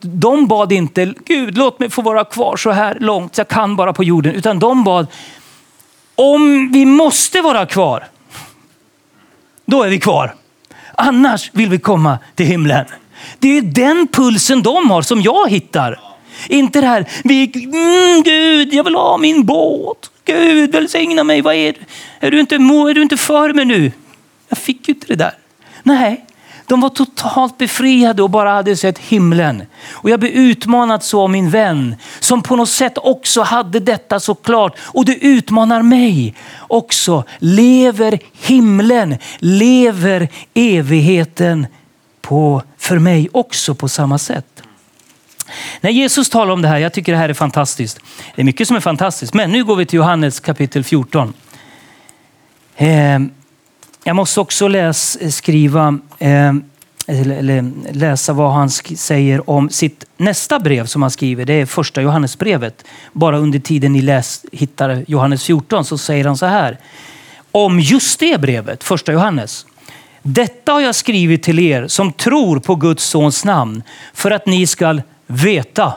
de 0.00 0.46
bad 0.46 0.72
inte 0.72 1.14
Gud 1.26 1.58
låt 1.58 1.78
mig 1.78 1.90
få 1.90 2.02
vara 2.02 2.24
kvar 2.24 2.56
så 2.56 2.70
här 2.70 2.98
långt 3.00 3.38
jag 3.38 3.48
kan 3.48 3.76
bara 3.76 3.92
på 3.92 4.04
jorden. 4.04 4.34
Utan 4.34 4.58
de 4.58 4.84
bad 4.84 5.06
om 6.14 6.72
vi 6.72 6.84
måste 6.84 7.40
vara 7.40 7.66
kvar, 7.66 8.04
då 9.66 9.82
är 9.82 9.90
vi 9.90 10.00
kvar. 10.00 10.34
Annars 10.94 11.50
vill 11.54 11.68
vi 11.68 11.78
komma 11.78 12.18
till 12.34 12.46
himlen. 12.46 12.86
Det 13.38 13.58
är 13.58 13.62
den 13.62 14.08
pulsen 14.12 14.62
de 14.62 14.90
har 14.90 15.02
som 15.02 15.22
jag 15.22 15.50
hittar. 15.50 16.00
Inte 16.48 16.80
det 16.80 16.86
här, 16.86 17.08
vi, 17.24 17.52
mm, 17.64 18.22
Gud 18.22 18.74
jag 18.74 18.84
vill 18.84 18.94
ha 18.94 19.18
min 19.18 19.44
båt. 19.44 20.10
Gud 20.24 20.72
välsigna 20.72 21.24
mig. 21.24 21.42
Vad 21.42 21.54
är, 21.54 21.74
är, 22.20 22.30
du 22.30 22.40
inte, 22.40 22.54
är 22.54 22.94
du 22.94 23.02
inte 23.02 23.16
för 23.16 23.52
mig 23.52 23.64
nu? 23.64 23.92
Jag 24.48 24.58
fick 24.58 24.88
ju 24.88 24.94
inte 24.94 25.06
det 25.06 25.16
där. 25.16 25.32
Nej, 25.82 26.24
de 26.66 26.80
var 26.80 26.88
totalt 26.88 27.58
befriade 27.58 28.22
och 28.22 28.30
bara 28.30 28.50
hade 28.50 28.76
sett 28.76 28.98
himlen. 28.98 29.62
Och 29.92 30.10
jag 30.10 30.20
blev 30.20 30.32
utmanad 30.32 31.02
så 31.02 31.20
av 31.20 31.30
min 31.30 31.50
vän 31.50 31.96
som 32.20 32.42
på 32.42 32.56
något 32.56 32.68
sätt 32.68 32.98
också 32.98 33.42
hade 33.42 33.80
detta 33.80 34.20
så 34.20 34.34
klart. 34.34 34.78
Och 34.80 35.04
det 35.04 35.24
utmanar 35.24 35.82
mig 35.82 36.34
också. 36.58 37.24
Lever 37.38 38.18
himlen, 38.32 39.16
lever 39.38 40.28
evigheten 40.54 41.66
på, 42.24 42.62
för 42.78 42.98
mig 42.98 43.28
också 43.32 43.74
på 43.74 43.88
samma 43.88 44.18
sätt. 44.18 44.62
När 45.80 45.90
Jesus 45.90 46.30
talar 46.30 46.52
om 46.52 46.62
det 46.62 46.68
här, 46.68 46.78
jag 46.78 46.92
tycker 46.92 47.12
det 47.12 47.18
här 47.18 47.28
är 47.28 47.34
fantastiskt. 47.34 48.00
Det 48.34 48.42
är 48.42 48.44
mycket 48.44 48.68
som 48.68 48.76
är 48.76 48.80
fantastiskt, 48.80 49.34
men 49.34 49.50
nu 49.50 49.64
går 49.64 49.76
vi 49.76 49.86
till 49.86 49.96
Johannes 49.96 50.40
kapitel 50.40 50.84
14. 50.84 51.32
Ehm, 52.76 53.30
jag 54.04 54.16
måste 54.16 54.40
också 54.40 54.68
läsa, 54.68 55.30
skriva, 55.30 55.98
eh, 56.18 56.52
eller 57.06 57.72
läsa 57.92 58.32
vad 58.32 58.52
han 58.52 58.70
säger 58.70 59.50
om 59.50 59.70
sitt 59.70 60.04
nästa 60.16 60.58
brev 60.58 60.86
som 60.86 61.02
han 61.02 61.10
skriver. 61.10 61.44
Det 61.44 61.52
är 61.52 61.66
första 61.66 62.02
Johannesbrevet. 62.02 62.84
Bara 63.12 63.38
under 63.38 63.58
tiden 63.58 63.92
ni 63.92 64.02
läs, 64.02 64.44
hittar 64.52 65.04
Johannes 65.08 65.44
14 65.44 65.84
så 65.84 65.98
säger 65.98 66.24
han 66.24 66.36
så 66.36 66.46
här. 66.46 66.78
Om 67.52 67.80
just 67.80 68.20
det 68.20 68.40
brevet, 68.40 68.84
första 68.84 69.12
Johannes. 69.12 69.66
Detta 70.26 70.72
har 70.72 70.80
jag 70.80 70.94
skrivit 70.94 71.42
till 71.42 71.58
er 71.58 71.88
som 71.88 72.12
tror 72.12 72.58
på 72.58 72.74
Guds 72.74 73.04
sons 73.04 73.44
namn 73.44 73.82
för 74.14 74.30
att 74.30 74.46
ni 74.46 74.66
ska 74.66 75.00
veta 75.26 75.92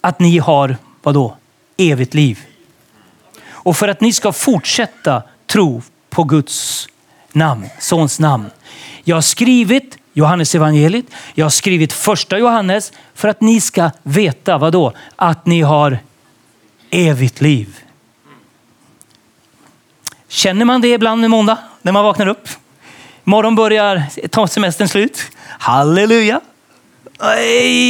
att 0.00 0.20
ni 0.20 0.38
har, 0.38 0.76
vadå, 1.02 1.36
evigt 1.76 2.14
liv. 2.14 2.40
Och 3.46 3.76
för 3.76 3.88
att 3.88 4.00
ni 4.00 4.12
ska 4.12 4.32
fortsätta 4.32 5.22
tro 5.46 5.82
på 6.10 6.24
Guds 6.24 6.88
namn, 7.32 7.68
sons 7.78 8.20
namn. 8.20 8.50
Jag 9.04 9.16
har 9.16 9.22
skrivit 9.22 9.98
Johannes 10.12 10.54
evangeliet. 10.54 11.06
Jag 11.34 11.44
har 11.44 11.50
skrivit 11.50 11.92
första 11.92 12.38
Johannes 12.38 12.92
för 13.14 13.28
att 13.28 13.40
ni 13.40 13.60
ska 13.60 13.90
veta 14.02 14.58
vad 14.58 14.72
då? 14.72 14.92
Att 15.16 15.46
ni 15.46 15.60
har 15.60 15.98
evigt 16.90 17.40
liv. 17.40 17.78
Känner 20.28 20.64
man 20.64 20.80
det 20.80 20.88
ibland 20.88 21.24
en 21.24 21.30
måndag 21.30 21.58
när 21.82 21.92
man 21.92 22.04
vaknar 22.04 22.26
upp? 22.26 22.48
Morgon 23.26 23.54
börjar 23.54 24.02
ta 24.28 24.46
semestern 24.46 24.88
slut. 24.88 25.22
Halleluja! 25.58 26.40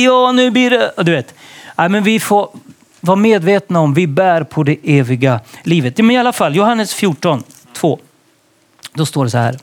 Ja, 0.05 0.33
nu 0.33 0.51
blir 0.51 0.71
det... 0.71 0.93
Du 0.97 1.13
vet. 1.13 1.35
Nej, 1.77 1.89
men 1.89 2.03
vi 2.03 2.21
får 2.21 2.49
vara 3.01 3.17
medvetna 3.17 3.81
om 3.81 3.95
vi 3.95 4.07
bär 4.07 4.45
på 4.45 4.63
det 4.63 4.77
eviga 4.85 5.41
livet. 5.63 5.99
Men 5.99 6.11
i 6.11 6.19
alla 6.19 6.33
fall, 6.33 6.57
Johannes 6.57 6.95
14, 6.95 7.43
2. 7.73 7.99
Då 8.93 9.07
står 9.07 9.25
det 9.25 9.31
så 9.31 9.39
här. 9.39 9.59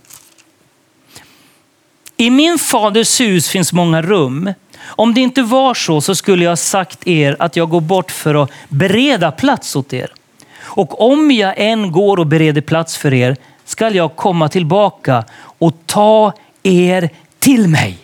I 2.17 2.29
min 2.29 2.59
faders 2.59 3.21
hus 3.21 3.49
finns 3.49 3.73
många 3.73 4.01
rum. 4.01 4.53
Om 4.83 5.13
det 5.13 5.21
inte 5.21 5.41
var 5.41 5.73
så 5.73 6.01
så 6.01 6.15
skulle 6.15 6.45
jag 6.45 6.59
sagt 6.59 7.07
er 7.07 7.35
att 7.39 7.55
jag 7.55 7.69
går 7.69 7.81
bort 7.81 8.11
för 8.11 8.43
att 8.43 8.51
bereda 8.69 9.31
plats 9.31 9.75
åt 9.75 9.93
er. 9.93 10.13
Och 10.59 11.11
om 11.11 11.31
jag 11.31 11.53
än 11.57 11.91
går 11.91 12.17
och 12.17 12.27
bereder 12.27 12.61
plats 12.61 12.97
för 12.97 13.13
er 13.13 13.37
skall 13.71 13.95
jag 13.95 14.15
komma 14.15 14.49
tillbaka 14.49 15.23
och 15.41 15.73
ta 15.85 16.33
er 16.63 17.09
till 17.39 17.67
mig 17.67 17.97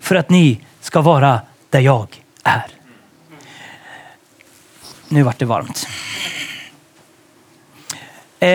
för 0.00 0.14
att 0.14 0.30
ni 0.30 0.60
ska 0.80 1.00
vara 1.00 1.40
där 1.70 1.80
jag 1.80 2.22
är. 2.44 2.66
Nu 5.08 5.22
vart 5.22 5.38
det 5.38 5.44
varmt. 5.44 5.86
Eh, 8.38 8.48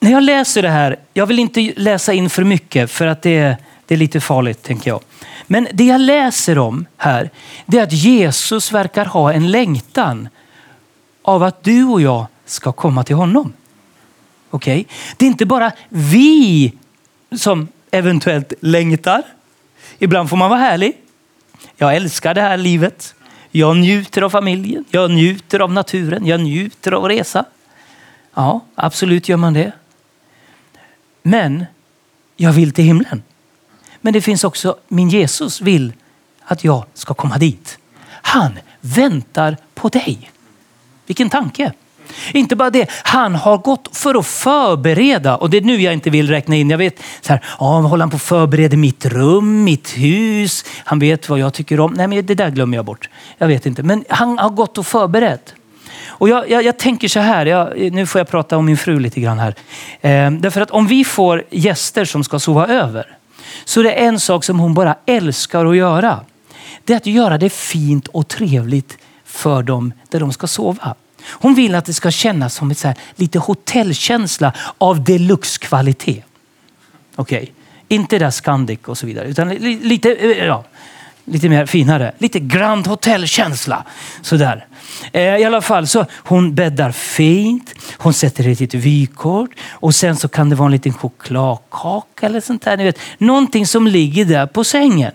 när 0.00 0.10
jag 0.10 0.22
läser 0.22 0.62
det 0.62 0.68
här, 0.68 0.96
jag 1.14 1.26
vill 1.26 1.38
inte 1.38 1.72
läsa 1.76 2.12
in 2.12 2.30
för 2.30 2.44
mycket 2.44 2.90
för 2.90 3.06
att 3.06 3.22
det 3.22 3.38
är, 3.38 3.56
det 3.86 3.94
är 3.94 3.98
lite 3.98 4.20
farligt 4.20 4.62
tänker 4.62 4.90
jag. 4.90 5.00
Men 5.46 5.68
det 5.72 5.84
jag 5.84 6.00
läser 6.00 6.58
om 6.58 6.86
här, 6.96 7.30
det 7.66 7.78
är 7.78 7.82
att 7.82 7.92
Jesus 7.92 8.72
verkar 8.72 9.04
ha 9.04 9.32
en 9.32 9.50
längtan 9.50 10.28
av 11.22 11.42
att 11.42 11.64
du 11.64 11.84
och 11.84 12.00
jag 12.00 12.26
ska 12.50 12.72
komma 12.72 13.04
till 13.04 13.16
honom. 13.16 13.52
Okej? 14.50 14.80
Okay? 14.80 14.94
Det 15.16 15.24
är 15.24 15.28
inte 15.28 15.46
bara 15.46 15.72
vi 15.88 16.72
som 17.36 17.68
eventuellt 17.90 18.52
längtar. 18.60 19.22
Ibland 19.98 20.30
får 20.30 20.36
man 20.36 20.50
vara 20.50 20.60
härlig. 20.60 20.96
Jag 21.76 21.96
älskar 21.96 22.34
det 22.34 22.40
här 22.40 22.56
livet. 22.56 23.14
Jag 23.50 23.76
njuter 23.76 24.22
av 24.22 24.30
familjen. 24.30 24.84
Jag 24.90 25.10
njuter 25.10 25.60
av 25.60 25.72
naturen. 25.72 26.26
Jag 26.26 26.40
njuter 26.40 26.92
av 26.92 27.04
att 27.04 27.10
resa. 27.10 27.44
Ja, 28.34 28.60
absolut 28.74 29.28
gör 29.28 29.36
man 29.36 29.54
det. 29.54 29.72
Men 31.22 31.64
jag 32.36 32.52
vill 32.52 32.72
till 32.72 32.84
himlen. 32.84 33.22
Men 34.00 34.12
det 34.12 34.20
finns 34.20 34.44
också, 34.44 34.76
min 34.88 35.08
Jesus 35.08 35.60
vill 35.60 35.92
att 36.44 36.64
jag 36.64 36.84
ska 36.94 37.14
komma 37.14 37.38
dit. 37.38 37.78
Han 38.10 38.58
väntar 38.80 39.56
på 39.74 39.88
dig. 39.88 40.30
Vilken 41.06 41.30
tanke! 41.30 41.72
Inte 42.34 42.56
bara 42.56 42.70
det, 42.70 42.90
han 43.02 43.34
har 43.34 43.58
gått 43.58 43.96
för 43.96 44.18
att 44.18 44.26
förbereda. 44.26 45.36
Och 45.36 45.50
det 45.50 45.56
är 45.56 45.60
nu 45.60 45.82
jag 45.82 45.92
inte 45.92 46.10
vill 46.10 46.28
räkna 46.28 46.56
in. 46.56 46.70
Jag 46.70 46.78
vet, 46.78 47.02
så 47.20 47.32
här, 47.32 47.44
ja, 47.58 47.80
håller 47.80 48.02
han 48.02 48.10
på 48.10 48.16
att 48.16 48.22
förbereda 48.22 48.76
mitt 48.76 49.06
rum, 49.06 49.64
mitt 49.64 49.88
hus? 49.88 50.64
Han 50.84 50.98
vet 50.98 51.28
vad 51.28 51.38
jag 51.38 51.54
tycker 51.54 51.80
om. 51.80 51.92
Nej, 51.92 52.06
men 52.06 52.26
det 52.26 52.34
där 52.34 52.50
glömmer 52.50 52.76
jag 52.76 52.84
bort. 52.84 53.08
Jag 53.38 53.48
vet 53.48 53.66
inte. 53.66 53.82
Men 53.82 54.04
han 54.08 54.38
har 54.38 54.50
gått 54.50 54.78
och 54.78 54.86
förberett. 54.86 55.54
Och 56.06 56.28
jag, 56.28 56.50
jag, 56.50 56.62
jag 56.64 56.78
tänker 56.78 57.08
så 57.08 57.20
här, 57.20 57.46
jag, 57.46 57.92
nu 57.92 58.06
får 58.06 58.18
jag 58.18 58.28
prata 58.28 58.56
om 58.56 58.66
min 58.66 58.76
fru 58.76 58.98
lite 58.98 59.20
grann 59.20 59.38
här. 59.38 59.54
Ehm, 60.00 60.40
därför 60.40 60.60
att 60.60 60.70
om 60.70 60.86
vi 60.86 61.04
får 61.04 61.44
gäster 61.50 62.04
som 62.04 62.24
ska 62.24 62.38
sova 62.38 62.66
över 62.66 63.18
så 63.64 63.82
det 63.82 63.92
är 63.92 64.08
en 64.08 64.20
sak 64.20 64.44
som 64.44 64.58
hon 64.58 64.74
bara 64.74 64.96
älskar 65.06 65.66
att 65.66 65.76
göra. 65.76 66.20
Det 66.84 66.92
är 66.92 66.96
att 66.96 67.06
göra 67.06 67.38
det 67.38 67.50
fint 67.50 68.08
och 68.08 68.28
trevligt 68.28 68.98
för 69.24 69.62
dem 69.62 69.92
där 70.10 70.20
de 70.20 70.32
ska 70.32 70.46
sova. 70.46 70.94
Hon 71.22 71.54
vill 71.54 71.74
att 71.74 71.84
det 71.84 71.94
ska 71.94 72.10
kännas 72.10 72.54
som 72.54 72.70
ett 72.70 72.78
så 72.78 72.88
här, 72.88 72.96
lite 73.16 73.38
hotellkänsla 73.38 74.52
av 74.78 75.04
deluxe-kvalitet. 75.04 76.22
Okej, 77.14 77.42
okay. 77.42 77.48
inte 77.88 78.18
där 78.18 78.30
Scandic 78.30 78.80
och 78.84 78.98
så 78.98 79.06
vidare, 79.06 79.28
utan 79.28 79.48
lite, 79.48 80.14
eh, 80.14 80.46
ja, 80.46 80.64
lite 81.30 81.48
mer 81.48 81.66
finare. 81.66 82.12
Lite 82.18 82.40
Grand 82.40 82.86
Hotel-känsla. 82.86 83.84
Sådär. 84.22 84.66
Eh, 85.12 85.22
I 85.22 85.44
alla 85.44 85.60
fall, 85.60 85.86
så 85.86 86.06
hon 86.14 86.54
bäddar 86.54 86.92
fint. 86.92 87.74
Hon 87.98 88.14
sätter 88.14 88.48
ett 88.48 88.60
litet 88.60 88.80
vykort 88.80 89.50
och 89.70 89.94
sen 89.94 90.16
så 90.16 90.28
kan 90.28 90.50
det 90.50 90.56
vara 90.56 90.66
en 90.66 90.72
liten 90.72 90.92
chokladkaka 90.92 92.26
eller 92.26 92.40
sånt 92.40 92.62
där. 92.62 92.76
Ni 92.76 92.84
vet, 92.84 92.98
någonting 93.18 93.66
som 93.66 93.86
ligger 93.86 94.24
där 94.24 94.46
på 94.46 94.64
sängen. 94.64 95.12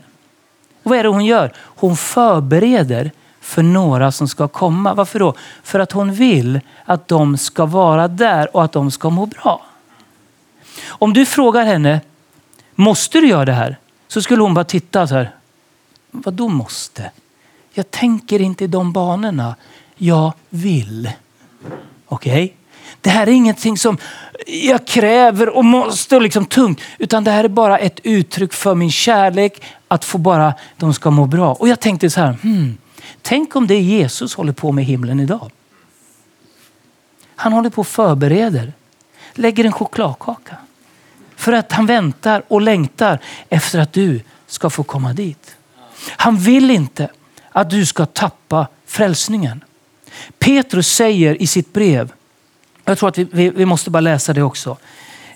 Och 0.83 0.89
vad 0.91 0.99
är 0.99 1.03
det 1.03 1.09
hon 1.09 1.25
gör? 1.25 1.53
Hon 1.57 1.97
förbereder 1.97 3.11
för 3.43 3.63
några 3.63 4.11
som 4.11 4.27
ska 4.27 4.47
komma. 4.47 4.93
Varför 4.93 5.19
då? 5.19 5.33
För 5.63 5.79
att 5.79 5.91
hon 5.91 6.13
vill 6.13 6.59
att 6.85 7.07
de 7.07 7.37
ska 7.37 7.65
vara 7.65 8.07
där 8.07 8.55
och 8.55 8.63
att 8.63 8.71
de 8.71 8.91
ska 8.91 9.09
må 9.09 9.25
bra. 9.25 9.65
Om 10.85 11.13
du 11.13 11.25
frågar 11.25 11.65
henne, 11.65 12.01
måste 12.75 13.19
du 13.19 13.27
göra 13.27 13.45
det 13.45 13.53
här? 13.53 13.77
Så 14.07 14.21
skulle 14.21 14.43
hon 14.43 14.53
bara 14.53 14.65
titta 14.65 15.07
så 15.07 15.15
här. 15.15 15.35
Vad 16.11 16.33
då 16.33 16.47
måste? 16.47 17.11
Jag 17.73 17.91
tänker 17.91 18.41
inte 18.41 18.63
i 18.63 18.67
de 18.67 18.93
banorna. 18.93 19.55
Jag 19.95 20.33
vill. 20.49 21.11
Okej? 22.05 22.43
Okay? 22.43 22.51
Det 23.01 23.09
här 23.09 23.27
är 23.27 23.31
ingenting 23.31 23.77
som 23.77 23.97
jag 24.47 24.87
kräver 24.87 25.49
och 25.49 25.65
måste 25.65 26.15
och 26.15 26.21
liksom 26.21 26.45
tungt. 26.45 26.81
Utan 26.97 27.23
det 27.23 27.31
här 27.31 27.43
är 27.43 27.47
bara 27.47 27.77
ett 27.77 27.99
uttryck 28.03 28.53
för 28.53 28.75
min 28.75 28.91
kärlek. 28.91 29.63
Att 29.87 30.05
få 30.05 30.17
bara, 30.17 30.53
de 30.77 30.93
ska 30.93 31.11
må 31.11 31.25
bra. 31.25 31.53
Och 31.53 31.67
jag 31.67 31.79
tänkte 31.79 32.09
så 32.09 32.19
här, 32.19 32.37
hmm, 32.43 32.77
tänk 33.21 33.55
om 33.55 33.67
det 33.67 33.81
Jesus 33.81 34.35
håller 34.35 34.53
på 34.53 34.71
med 34.71 34.81
i 34.81 34.85
himlen 34.85 35.19
idag. 35.19 35.51
Han 37.35 37.53
håller 37.53 37.69
på 37.69 37.81
och 37.81 37.87
förbereder. 37.87 38.73
Lägger 39.33 39.65
en 39.65 39.71
chokladkaka. 39.71 40.57
För 41.35 41.53
att 41.53 41.71
han 41.71 41.85
väntar 41.85 42.43
och 42.47 42.61
längtar 42.61 43.19
efter 43.49 43.79
att 43.79 43.93
du 43.93 44.21
ska 44.47 44.69
få 44.69 44.83
komma 44.83 45.13
dit. 45.13 45.55
Han 46.07 46.37
vill 46.37 46.71
inte 46.71 47.09
att 47.51 47.69
du 47.69 47.85
ska 47.85 48.05
tappa 48.05 48.67
frälsningen. 48.85 49.63
Petrus 50.39 50.87
säger 50.87 51.41
i 51.41 51.47
sitt 51.47 51.73
brev, 51.73 52.11
jag 52.85 52.97
tror 52.97 53.09
att 53.09 53.17
vi, 53.17 53.27
vi, 53.31 53.49
vi 53.49 53.65
måste 53.65 53.89
bara 53.89 54.01
läsa 54.01 54.33
det 54.33 54.43
också. 54.43 54.77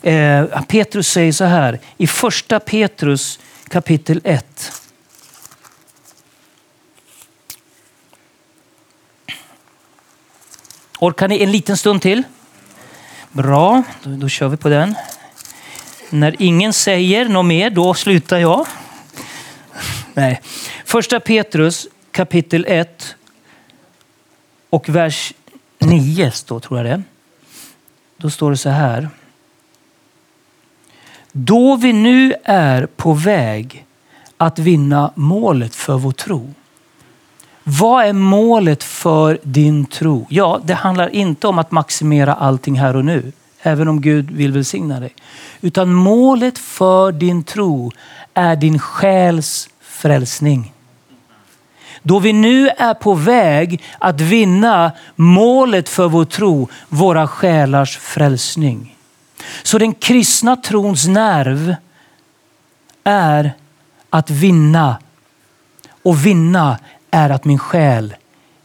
Eh, 0.02 0.62
Petrus 0.68 1.08
säger 1.08 1.32
så 1.32 1.46
här 1.46 1.80
i 1.98 2.08
första 2.08 2.60
Petrus 2.60 3.40
kapitel 3.68 4.22
1. 4.24 4.72
Orkar 11.00 11.28
ni 11.28 11.44
en 11.44 11.52
liten 11.52 11.78
stund 11.78 12.02
till? 12.02 12.24
Bra, 13.32 13.84
då, 14.04 14.10
då 14.10 14.30
kör 14.30 14.48
vi 14.48 14.58
på 14.58 14.70
den. 14.70 14.96
När 16.10 16.36
ingen 16.40 16.74
säger 16.74 17.30
något 17.30 17.46
mer, 17.46 17.70
då 17.70 17.94
slutar 17.94 18.38
jag. 18.38 18.68
Nej. 20.14 20.42
Första 20.86 21.20
Petrus 21.20 21.88
kapitel 22.12 22.66
1 22.68 23.16
och 24.70 24.90
vers 24.90 25.34
9 25.80 26.32
står, 26.32 26.60
tror 26.60 26.80
jag 26.80 26.86
det 26.86 27.04
Då 28.18 28.30
står 28.30 28.52
det 28.52 28.58
så 28.58 28.70
här. 28.70 29.10
Då 31.32 31.76
vi 31.76 31.94
nu 31.94 32.34
är 32.44 32.86
på 32.86 33.14
väg 33.14 33.86
att 34.38 34.60
vinna 34.60 35.12
målet 35.16 35.76
för 35.76 35.98
vår 35.98 36.12
tro. 36.12 36.54
Vad 37.70 38.06
är 38.06 38.14
målet 38.14 38.84
för 38.84 39.40
din 39.44 39.86
tro? 39.86 40.28
Ja, 40.30 40.62
det 40.64 40.74
handlar 40.74 41.10
inte 41.10 41.48
om 41.48 41.60
att 41.60 41.72
maximera 41.72 42.34
allting 42.34 42.80
här 42.80 42.96
och 42.96 43.06
nu, 43.06 43.32
även 43.62 43.88
om 43.88 44.02
Gud 44.02 44.32
vill 44.32 44.52
välsigna 44.52 45.00
dig. 45.00 45.16
Utan 45.62 45.94
målet 45.94 46.58
för 46.58 47.12
din 47.12 47.44
tro 47.44 47.92
är 48.34 48.56
din 48.56 48.80
själs 48.80 49.70
frälsning. 49.82 50.74
Då 52.04 52.20
vi 52.20 52.34
nu 52.34 52.70
är 52.70 52.94
på 52.94 53.14
väg 53.14 53.84
att 54.00 54.22
vinna 54.22 54.92
målet 55.16 55.90
för 55.90 56.08
vår 56.08 56.26
tro, 56.26 56.70
våra 56.90 57.28
själars 57.28 57.98
frälsning. 57.98 58.96
Så 59.64 59.78
den 59.78 59.94
kristna 59.94 60.56
trons 60.56 61.08
nerv 61.08 61.76
är 63.04 63.52
att 64.10 64.30
vinna. 64.30 64.98
Och 66.04 66.26
vinna 66.26 66.78
är 67.12 67.30
att 67.30 67.46
min 67.46 67.60
själ 67.60 68.16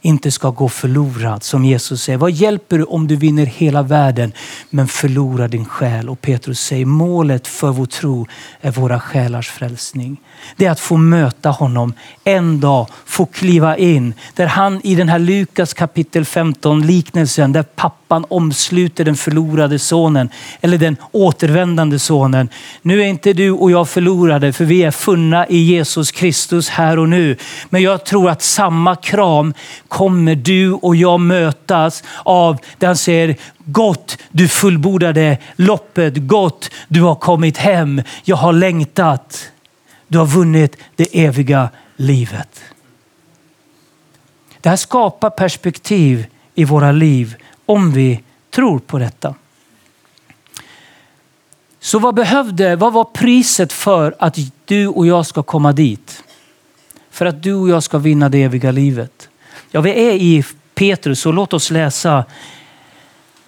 inte 0.03 0.31
ska 0.31 0.51
gå 0.51 0.69
förlorad. 0.69 1.43
Som 1.43 1.65
Jesus 1.65 2.03
säger, 2.03 2.19
vad 2.19 2.31
hjälper 2.31 2.79
det 2.79 2.85
om 2.85 3.07
du 3.07 3.17
vinner 3.17 3.47
hela 3.47 3.83
världen 3.83 4.33
men 4.71 4.89
förlorar 4.89 5.49
din 5.49 5.65
själ? 5.65 6.09
Och 6.09 6.21
Petrus 6.21 6.61
säger, 6.61 6.87
målet 6.87 7.49
för 7.49 7.71
vår 7.71 7.87
tro 7.87 8.27
är 8.61 8.71
våra 8.71 9.01
själars 9.01 9.51
frälsning. 9.51 10.21
Det 10.57 10.67
är 10.67 10.71
att 10.71 10.81
få 10.81 10.97
möta 10.97 11.51
honom 11.51 11.95
en 12.25 12.61
dag, 12.61 12.87
få 13.05 13.27
kliva 13.27 13.77
in. 13.77 14.15
Där 14.35 14.47
han 14.47 14.81
i 14.85 14.95
den 14.95 15.09
här 15.09 15.19
Lukas 15.19 15.75
kapitel 15.75 16.25
15 16.25 16.87
liknelsen, 16.87 17.53
där 17.53 17.63
pappan 17.63 18.25
omsluter 18.29 19.05
den 19.05 19.17
förlorade 19.17 19.79
sonen 19.79 20.29
eller 20.61 20.79
den 20.79 20.97
återvändande 21.13 21.99
sonen. 21.99 22.49
Nu 22.83 23.03
är 23.03 23.07
inte 23.07 23.33
du 23.33 23.51
och 23.51 23.71
jag 23.71 23.89
förlorade 23.89 24.53
för 24.53 24.65
vi 24.65 24.83
är 24.83 24.91
funna 24.91 25.47
i 25.47 25.57
Jesus 25.57 26.11
Kristus 26.11 26.69
här 26.69 26.99
och 26.99 27.09
nu. 27.09 27.37
Men 27.71 27.83
jag 27.83 28.05
tror 28.05 28.31
att 28.31 28.43
samma 28.43 28.97
kram 28.97 29.55
kommer 29.93 30.35
du 30.35 30.73
och 30.73 30.97
jag 30.97 31.21
mötas 31.21 32.05
av 32.23 32.59
där 32.79 32.87
han 32.87 32.97
säger 32.97 33.37
Gott, 33.59 34.19
du 34.31 34.49
fullbordade 34.49 35.39
loppet. 35.57 36.15
Gott, 36.17 36.71
du 36.89 37.03
har 37.03 37.15
kommit 37.15 37.57
hem. 37.57 38.03
Jag 38.25 38.37
har 38.37 38.53
längtat. 38.53 39.51
Du 40.09 40.19
har 40.19 40.27
vunnit 40.27 40.77
det 40.97 41.25
eviga 41.25 41.69
livet. 41.97 42.61
Det 44.61 44.69
här 44.69 44.77
skapar 44.77 45.31
perspektiv 45.31 46.27
i 46.55 46.65
våra 46.65 46.93
liv 46.93 47.37
om 47.67 47.93
vi 47.93 48.23
tror 48.51 48.79
på 48.79 48.99
detta. 48.99 49.35
Så 51.81 51.99
vad 51.99 52.15
behövde, 52.15 52.77
vad 52.77 52.93
var 52.93 53.05
priset 53.05 53.73
för 53.73 54.15
att 54.19 54.39
du 54.65 54.89
och 54.89 55.07
jag 55.07 55.27
ska 55.27 55.43
komma 55.43 55.73
dit? 55.73 56.23
För 57.11 57.27
att 57.27 57.43
du 57.43 57.55
och 57.55 57.69
jag 57.69 57.83
ska 57.83 57.99
vinna 57.99 58.29
det 58.29 58.43
eviga 58.43 58.71
livet. 58.71 59.29
Ja, 59.75 59.81
vi 59.81 59.91
är 59.91 60.13
i 60.13 60.45
Petrus 60.75 61.21
så 61.21 61.33
låt 61.33 61.53
oss 61.53 61.71
läsa. 61.71 62.25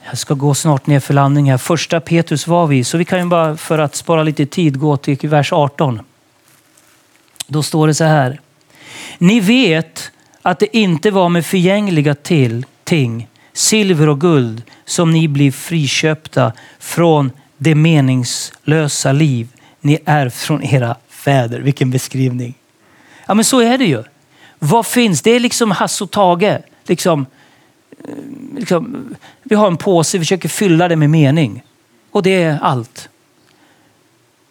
Jag 0.04 0.18
ska 0.18 0.34
gå 0.34 0.54
snart 0.54 0.86
ner 0.86 1.00
för 1.00 1.14
landning 1.14 1.50
här. 1.50 1.58
Första 1.58 2.00
Petrus 2.00 2.46
var 2.46 2.66
vi, 2.66 2.84
så 2.84 2.98
vi 2.98 3.04
kan 3.04 3.18
ju 3.18 3.24
bara 3.24 3.56
för 3.56 3.78
att 3.78 3.94
spara 3.94 4.22
lite 4.22 4.46
tid 4.46 4.78
gå 4.78 4.96
till 4.96 5.28
vers 5.28 5.52
18. 5.52 6.00
Då 7.46 7.62
står 7.62 7.86
det 7.86 7.94
så 7.94 8.04
här. 8.04 8.40
Ni 9.18 9.40
vet 9.40 10.12
att 10.42 10.58
det 10.58 10.76
inte 10.76 11.10
var 11.10 11.28
med 11.28 11.46
förgängliga 11.46 12.14
till, 12.14 12.66
ting, 12.84 13.28
silver 13.52 14.08
och 14.08 14.20
guld, 14.20 14.62
som 14.84 15.10
ni 15.10 15.28
blir 15.28 15.52
friköpta 15.52 16.52
från 16.78 17.30
det 17.56 17.74
meningslösa 17.74 19.12
liv 19.12 19.48
ni 19.80 19.98
är 20.04 20.28
från 20.28 20.62
era 20.62 20.96
fäder. 21.08 21.60
Vilken 21.60 21.90
beskrivning. 21.90 22.54
Ja 23.26 23.34
men 23.34 23.44
så 23.44 23.60
är 23.60 23.78
det 23.78 23.84
ju. 23.84 24.02
Vad 24.58 24.86
finns? 24.86 25.22
Det 25.22 25.30
är 25.30 25.40
liksom 25.40 25.70
Hasse 25.70 26.04
och 26.04 26.10
Tage. 26.10 26.58
Liksom, 26.86 27.26
eh, 27.90 28.58
liksom, 28.58 29.14
vi 29.42 29.54
har 29.54 29.66
en 29.66 29.76
påse, 29.76 30.18
vi 30.18 30.24
försöker 30.24 30.48
fylla 30.48 30.88
det 30.88 30.96
med 30.96 31.10
mening. 31.10 31.62
Och 32.10 32.22
det 32.22 32.42
är 32.42 32.58
allt. 32.62 33.08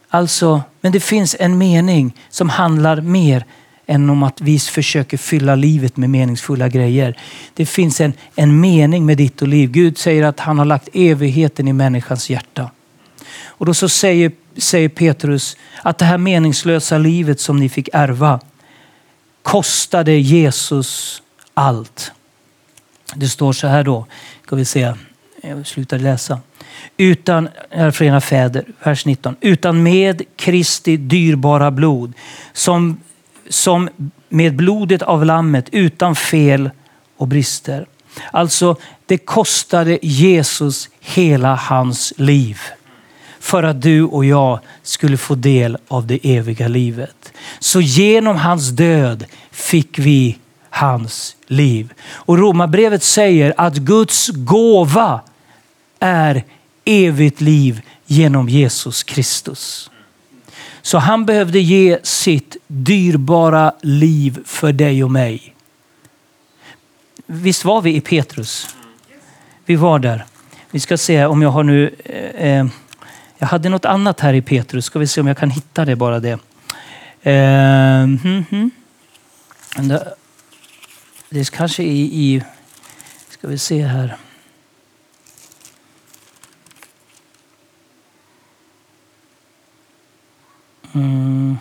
Alltså, 0.09 0.61
men 0.81 0.91
det 0.91 0.99
finns 0.99 1.35
en 1.39 1.57
mening 1.57 2.15
som 2.29 2.49
handlar 2.49 3.01
mer 3.01 3.45
än 3.85 4.09
om 4.09 4.23
att 4.23 4.41
vi 4.41 4.59
försöker 4.59 5.17
fylla 5.17 5.55
livet 5.55 5.97
med 5.97 6.09
meningsfulla 6.09 6.69
grejer. 6.69 7.17
Det 7.53 7.65
finns 7.65 8.01
en, 8.01 8.13
en 8.35 8.59
mening 8.59 9.05
med 9.05 9.17
ditt 9.17 9.41
och 9.41 9.47
liv. 9.47 9.71
Gud 9.71 9.97
säger 9.97 10.23
att 10.23 10.39
han 10.39 10.57
har 10.57 10.65
lagt 10.65 10.89
evigheten 10.93 11.67
i 11.67 11.73
människans 11.73 12.29
hjärta. 12.29 12.69
Och 13.45 13.65
då 13.65 13.73
så 13.73 13.89
säger, 13.89 14.31
säger 14.57 14.89
Petrus 14.89 15.57
att 15.81 15.97
det 15.97 16.05
här 16.05 16.17
meningslösa 16.17 16.97
livet 16.97 17.39
som 17.39 17.57
ni 17.57 17.69
fick 17.69 17.89
ärva 17.93 18.39
kostade 19.43 20.12
Jesus 20.12 21.21
allt. 21.53 22.12
Det 23.15 23.29
står 23.29 23.53
så 23.53 23.67
här 23.67 23.84
då, 23.84 24.06
ska 24.45 24.56
vi 24.56 24.65
se, 24.65 24.93
jag 25.41 25.67
slutar 25.67 25.99
läsa. 25.99 26.39
Utan, 26.97 27.49
för 27.71 28.19
fäder, 28.19 28.65
vers 28.84 29.06
19. 29.06 29.36
Utan 29.41 29.84
med 29.84 30.21
Kristi 30.36 30.97
dyrbara 30.97 31.71
blod, 31.71 32.13
som, 32.53 32.99
som 33.49 33.89
med 34.29 34.56
blodet 34.56 35.01
av 35.01 35.25
lammet 35.25 35.69
utan 35.71 36.15
fel 36.15 36.69
och 37.17 37.27
brister. 37.27 37.86
Alltså, 38.32 38.75
det 39.06 39.17
kostade 39.17 39.99
Jesus 40.01 40.89
hela 40.99 41.56
hans 41.56 42.13
liv 42.17 42.60
för 43.43 43.63
att 43.63 43.82
du 43.82 44.03
och 44.03 44.25
jag 44.25 44.60
skulle 44.84 45.17
få 45.17 45.36
del 45.36 45.77
av 45.88 46.08
det 46.08 46.19
eviga 46.23 46.67
livet. 46.67 47.34
Så 47.60 47.82
genom 47.82 48.36
hans 48.36 48.69
död 48.69 49.25
fick 49.51 49.99
vi 49.99 50.38
hans 50.69 51.36
liv. 51.47 51.93
Och 52.12 52.38
Romarbrevet 52.38 53.03
säger 53.03 53.53
att 53.58 53.75
Guds 53.75 54.29
gåva 54.29 55.21
är 55.99 56.43
evigt 56.86 57.41
liv 57.41 57.82
genom 58.06 58.49
Jesus 58.49 59.03
Kristus. 59.03 59.91
Så 60.82 60.97
han 60.97 61.25
behövde 61.25 61.60
ge 61.60 61.99
sitt 62.03 62.58
dyrbara 62.67 63.73
liv 63.82 64.39
för 64.45 64.71
dig 64.71 65.03
och 65.03 65.12
mig. 65.12 65.56
Visst 67.25 67.65
var 67.65 67.82
vi 67.82 67.95
i 67.95 68.01
Petrus? 68.01 68.75
Vi 69.65 69.75
var 69.75 69.99
där. 69.99 70.25
Vi 70.71 70.79
ska 70.79 70.97
se 70.97 71.25
om 71.25 71.41
jag 71.41 71.49
har 71.49 71.63
nu... 71.63 71.95
Eh, 72.06 72.60
eh 72.60 72.65
jag 73.37 73.47
hade 73.47 73.69
något 73.69 73.85
annat 73.85 74.19
här 74.19 74.33
i 74.33 74.41
Petrus. 74.41 74.85
Ska 74.85 74.99
vi 74.99 75.07
se 75.07 75.21
om 75.21 75.27
jag 75.27 75.37
kan 75.37 75.49
hitta 75.49 75.85
det 75.85 75.95
bara 75.95 76.19
det. 76.19 76.39
Eh, 77.21 78.03
mm, 78.03 78.71
det 81.29 81.39
är 81.39 81.45
kanske 81.45 81.83
i, 81.83 82.01
i... 82.01 82.43
Ska 83.29 83.47
vi 83.47 83.57
se 83.57 83.83
här. 83.83 84.17
Mm. 90.93 91.57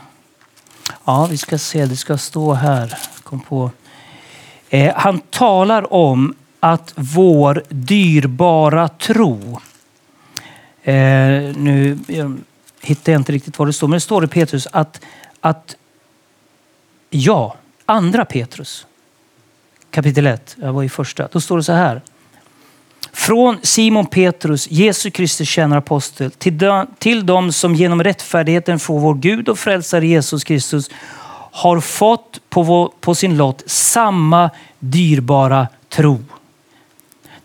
Ja, 1.05 1.27
vi 1.31 1.37
ska 1.37 1.59
se. 1.59 1.87
Det 1.87 1.97
ska 1.97 2.19
stå 2.19 2.53
här. 2.53 2.99
Kom 3.23 3.41
på. 3.41 3.71
Eh, 4.69 4.95
han 4.97 5.21
talar 5.21 5.93
om 5.93 6.35
att 6.61 6.93
vår 6.97 7.65
dyrbara 7.69 8.89
tro 8.89 9.61
Eh, 10.83 10.95
nu 11.57 11.99
jag 12.07 12.39
hittar 12.81 13.13
jag 13.13 13.21
inte 13.21 13.33
riktigt 13.33 13.59
vad 13.59 13.69
det 13.69 13.73
står, 13.73 13.89
men 13.89 13.97
det 13.97 14.01
står 14.01 14.25
i 14.25 14.27
Petrus 14.27 14.69
att, 14.73 15.01
att 15.41 15.77
ja, 17.11 17.57
andra 17.87 18.25
Petrus 18.25 18.87
kapitel 19.91 20.27
1, 20.27 20.57
jag 20.61 20.73
var 20.73 20.83
i 20.83 20.89
första, 20.89 21.29
då 21.33 21.41
står 21.41 21.57
det 21.57 21.63
så 21.63 21.73
här. 21.73 22.03
Från 23.13 23.59
Simon 23.63 24.07
Petrus, 24.07 24.71
Jesu 24.71 25.11
Kristi 25.11 25.45
tjänarapostel, 25.45 26.31
till, 26.31 26.59
de, 26.59 26.87
till 26.99 27.27
dem 27.27 27.53
som 27.53 27.75
genom 27.75 28.05
rättfärdigheten 28.05 28.79
får 28.79 29.01
vår 29.01 29.15
Gud 29.15 29.49
och 29.49 29.59
frälsare 29.59 30.07
Jesus 30.07 30.45
Kristus 30.45 30.91
har 31.53 31.81
fått 31.81 32.41
på, 32.51 32.63
vår, 32.63 32.91
på 33.01 33.15
sin 33.15 33.37
lott 33.37 33.63
samma 33.67 34.51
dyrbara 34.79 35.69
tro. 35.89 36.19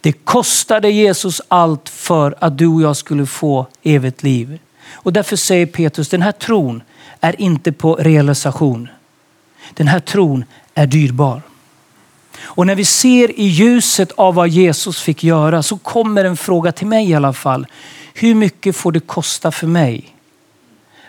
Det 0.08 0.14
kostade 0.14 0.90
Jesus 0.90 1.42
allt 1.48 1.90
för 1.90 2.36
att 2.40 2.58
du 2.58 2.68
och 2.68 2.82
jag 2.82 2.98
skulle 2.98 3.26
få 3.26 3.68
evigt 3.84 4.24
liv. 4.24 4.60
Och 4.94 5.14
därför 5.14 5.36
säger 5.36 5.66
Petrus, 5.66 6.10
den 6.10 6.22
här 6.22 6.32
tron 6.32 6.84
är 7.22 7.42
inte 7.42 7.72
på 7.72 7.96
realisation. 7.96 8.88
Den 9.74 9.88
här 9.88 10.00
tron 10.00 10.46
är 10.74 10.88
dyrbar. 10.88 11.42
Och 12.40 12.68
när 12.68 12.76
vi 12.76 12.86
ser 12.86 13.40
i 13.40 13.44
ljuset 13.44 14.12
av 14.12 14.36
vad 14.36 14.50
Jesus 14.50 15.02
fick 15.02 15.24
göra 15.24 15.64
så 15.64 15.78
kommer 15.78 16.26
en 16.26 16.38
fråga 16.38 16.72
till 16.72 16.88
mig 16.88 17.10
i 17.10 17.16
alla 17.16 17.34
fall. 17.34 17.68
Hur 18.14 18.36
mycket 18.36 18.76
får 18.76 18.92
det 18.92 19.00
kosta 19.00 19.52
för 19.52 19.68
mig 19.68 20.16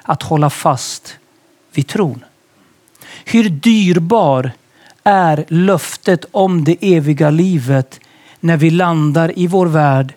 att 0.02 0.22
hålla 0.22 0.50
fast 0.50 1.16
vid 1.72 1.86
tron? 1.86 2.24
Hur 3.24 3.48
dyrbar 3.48 4.52
är 5.04 5.44
löftet 5.48 6.24
om 6.30 6.64
det 6.64 6.76
eviga 6.80 7.30
livet 7.30 8.00
när 8.40 8.56
vi 8.56 8.70
landar 8.70 9.38
i 9.38 9.46
vår 9.46 9.66
värld, 9.66 10.14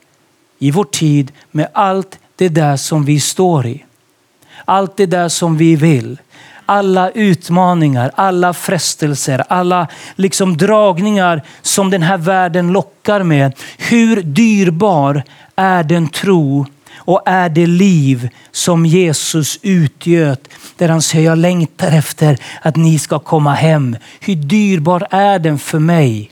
i 0.60 0.72
vår 0.72 0.84
tid 0.84 1.32
med 1.52 1.68
allt 1.74 2.20
det 2.36 2.50
där 2.50 2.78
som 2.78 3.06
vi 3.06 3.20
står 3.20 3.66
i. 3.66 3.86
Allt 4.66 4.98
det 4.98 5.06
där 5.06 5.30
som 5.30 5.58
vi 5.58 5.76
vill. 5.76 6.20
Alla 6.66 7.10
utmaningar, 7.10 8.12
alla 8.16 8.54
frestelser, 8.54 9.44
alla 9.50 9.88
liksom 10.16 10.58
dragningar 10.58 11.42
som 11.62 11.90
den 11.90 12.02
här 12.02 12.18
världen 12.18 12.72
lockar 12.72 13.24
med. 13.24 13.54
Hur 13.78 14.22
dyrbar 14.22 15.24
är 15.56 15.84
den 15.84 16.10
tro 16.10 16.66
och 16.96 17.22
är 17.26 17.50
det 17.50 17.68
liv 17.68 18.30
som 18.52 18.86
Jesus 18.86 19.60
utgöt 19.62 20.48
där 20.78 20.90
han 20.90 21.02
säger 21.02 21.30
jag 21.30 21.38
längtar 21.38 21.92
efter 21.92 22.38
att 22.62 22.76
ni 22.76 23.00
ska 23.00 23.20
komma 23.20 23.54
hem. 23.54 23.98
Hur 24.20 24.36
dyrbar 24.36 25.08
är 25.10 25.40
den 25.40 25.60
för 25.60 25.80
mig? 25.80 26.32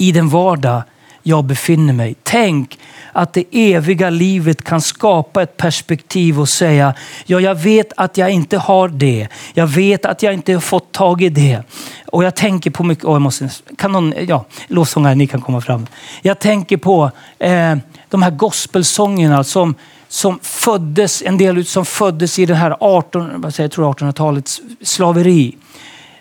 I 0.00 0.12
den 0.12 0.28
vardag 0.28 0.82
jag 1.22 1.44
befinner 1.44 1.92
mig. 1.92 2.14
Tänk 2.22 2.78
att 3.12 3.32
det 3.32 3.44
eviga 3.52 4.10
livet 4.10 4.64
kan 4.64 4.80
skapa 4.80 5.42
ett 5.42 5.56
perspektiv 5.56 6.40
och 6.40 6.48
säga, 6.48 6.94
ja 7.26 7.40
jag 7.40 7.54
vet 7.54 7.92
att 7.96 8.16
jag 8.16 8.30
inte 8.30 8.58
har 8.58 8.88
det. 8.88 9.28
Jag 9.54 9.66
vet 9.66 10.06
att 10.06 10.22
jag 10.22 10.34
inte 10.34 10.52
har 10.52 10.60
fått 10.60 10.92
tag 10.92 11.22
i 11.22 11.28
det. 11.28 11.62
Och 12.06 12.24
jag 12.24 12.36
tänker 12.36 12.70
på 12.70 12.84
mycket, 12.84 13.04
oh, 13.04 13.12
jag 13.12 13.22
måste, 13.22 13.50
kan 13.76 13.92
någon, 13.92 14.14
ja, 14.28 14.44
lovsångare, 14.68 15.14
ni 15.14 15.26
kan 15.26 15.40
komma 15.40 15.60
fram. 15.60 15.86
Jag 16.22 16.38
tänker 16.38 16.76
på 16.76 17.10
eh, 17.38 17.76
de 18.08 18.22
här 18.22 18.30
gospelsångerna 18.30 19.44
som, 19.44 19.74
som 20.08 20.38
föddes, 20.42 21.22
en 21.22 21.38
del 21.38 21.64
som 21.64 21.84
föddes 21.84 22.38
i 22.38 22.46
det 22.46 22.54
här 22.54 22.76
18, 22.80 23.44
1800-talets 23.44 24.60
slaveri. 24.82 25.56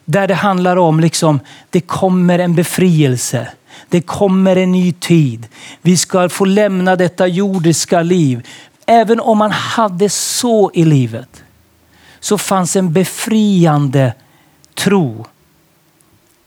Där 0.05 0.27
det 0.27 0.35
handlar 0.35 0.77
om 0.77 0.99
liksom, 0.99 1.39
det 1.69 1.81
kommer 1.81 2.39
en 2.39 2.55
befrielse. 2.55 3.47
Det 3.89 4.01
kommer 4.01 4.55
en 4.55 4.71
ny 4.71 4.91
tid. 4.91 5.47
Vi 5.81 5.97
ska 5.97 6.29
få 6.29 6.45
lämna 6.45 6.95
detta 6.95 7.27
jordiska 7.27 8.01
liv. 8.01 8.47
Även 8.85 9.19
om 9.19 9.37
man 9.37 9.51
hade 9.51 10.09
så 10.09 10.71
i 10.73 10.85
livet 10.85 11.43
så 12.19 12.37
fanns 12.37 12.75
en 12.75 12.93
befriande 12.93 14.13
tro. 14.75 15.25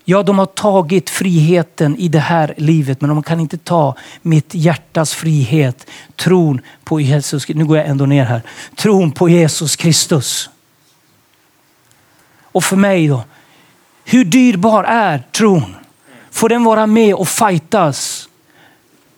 Ja, 0.05 0.23
de 0.23 0.39
har 0.39 0.47
tagit 0.47 1.11
friheten 1.11 1.97
i 1.97 2.09
det 2.09 2.19
här 2.19 2.55
livet, 2.57 3.01
men 3.01 3.11
de 3.11 3.23
kan 3.23 3.41
inte 3.41 3.59
ta 3.59 3.97
mitt 4.23 4.55
hjärtas 4.55 5.15
frihet. 5.15 5.87
Tron 6.17 6.61
på 6.85 7.01
Jesus. 7.01 7.49
Nu 7.49 7.65
går 7.65 7.77
jag 7.77 7.87
ändå 7.87 8.07
ner 8.07 8.25
här. 8.25 8.43
Tron 8.77 9.13
på 9.13 9.29
Jesus 9.29 9.77
Kristus. 9.77 10.51
Och 12.43 12.65
för 12.65 12.77
mig 12.77 13.09
då, 13.09 13.25
hur 14.05 14.25
dyrbar 14.25 14.85
är 14.85 15.23
tron? 15.33 15.77
Får 16.33 16.49
den 16.49 16.65
vara 16.65 16.87
med 16.87 17.15
och 17.15 17.29
fightas 17.29 18.29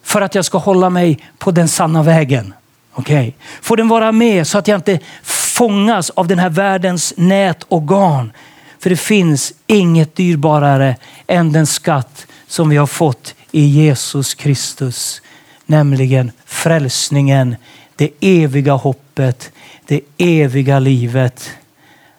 för 0.02 0.20
att 0.20 0.34
jag 0.34 0.44
ska 0.44 0.58
hålla 0.58 0.90
mig 0.90 1.18
på 1.38 1.50
den 1.50 1.68
sanna 1.68 2.02
vägen? 2.02 2.54
Okay. 2.94 3.32
Får 3.62 3.76
den 3.76 3.88
vara 3.88 4.12
med 4.12 4.46
så 4.46 4.58
att 4.58 4.68
jag 4.68 4.78
inte 4.78 4.98
fångas 5.22 6.10
av 6.10 6.28
den 6.28 6.38
här 6.38 6.50
världens 6.50 7.14
nät 7.16 7.62
och 7.62 7.88
garn? 7.88 8.32
För 8.78 8.90
det 8.90 8.96
finns 8.96 9.52
inget 9.66 10.16
dyrbarare 10.16 10.96
än 11.26 11.52
den 11.52 11.66
skatt 11.66 12.26
som 12.46 12.68
vi 12.68 12.76
har 12.76 12.86
fått 12.86 13.34
i 13.50 13.64
Jesus 13.64 14.34
Kristus. 14.34 15.22
Nämligen 15.66 16.32
frälsningen, 16.44 17.56
det 17.96 18.10
eviga 18.20 18.72
hoppet, 18.72 19.52
det 19.86 20.00
eviga 20.18 20.78
livet. 20.78 21.50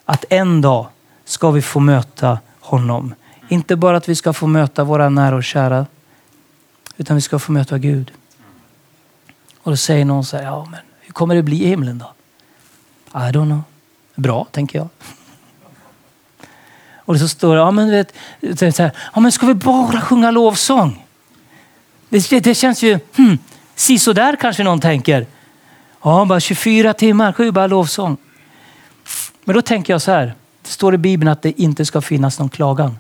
Att 0.06 0.26
en 0.30 0.62
dag 0.62 0.88
ska 1.26 1.52
vi 1.52 1.62
få 1.62 1.80
möta 1.80 2.40
honom. 2.60 3.14
Inte 3.50 3.76
bara 3.76 3.98
att 3.98 4.10
vi 4.10 4.16
ska 4.16 4.34
få 4.34 4.48
möta 4.48 4.84
våra 4.84 5.10
nära 5.10 5.36
och 5.36 5.44
kära, 5.44 5.86
utan 6.98 7.16
vi 7.16 7.22
ska 7.22 7.40
få 7.40 7.52
möta 7.52 7.78
Gud. 7.78 8.12
Och 9.62 9.72
då 9.72 9.78
säger 9.78 10.06
någon 10.06 10.26
så 10.26 10.38
här, 10.38 10.44
ja 10.44 10.68
men 10.72 10.80
hur 11.02 11.14
kommer 11.14 11.36
det 11.36 11.44
bli 11.44 11.64
i 11.64 11.68
himlen 11.68 11.98
då? 11.98 12.14
I 13.20 13.32
don't 13.32 13.46
know. 13.46 13.64
Bra, 14.16 14.48
tänker 14.52 14.80
jag. 14.80 14.88
Och 16.98 17.20
så 17.20 17.28
står 17.28 17.56
det, 17.56 17.62
ja 17.62 17.72
men, 17.72 17.92
vet, 17.92 18.14
så 18.60 18.84
här, 18.84 18.92
ja, 19.14 19.20
men 19.20 19.32
ska 19.32 19.46
vi 19.46 19.54
bara 19.54 20.02
sjunga 20.02 20.32
lovsång? 20.32 21.06
Det, 22.10 22.30
det, 22.30 22.40
det 22.40 22.56
känns 22.56 22.84
ju, 22.84 23.00
hmm, 23.16 23.38
där 24.16 24.36
kanske 24.36 24.64
någon 24.64 24.80
tänker. 24.80 25.26
Ja, 26.04 26.26
bara 26.26 26.40
24 26.40 26.94
timmar, 26.94 27.34
sju 27.34 27.52
bara 27.52 27.68
lovsång. 27.68 28.18
Men 29.44 29.56
då 29.56 29.62
tänker 29.62 29.94
jag 29.94 30.02
så 30.02 30.12
här, 30.12 30.34
det 30.62 30.70
står 30.70 30.94
i 30.94 30.98
Bibeln 30.98 31.32
att 31.32 31.42
det 31.42 31.62
inte 31.62 31.86
ska 31.86 32.02
finnas 32.02 32.40
någon 32.40 32.50
klagan. 32.50 32.98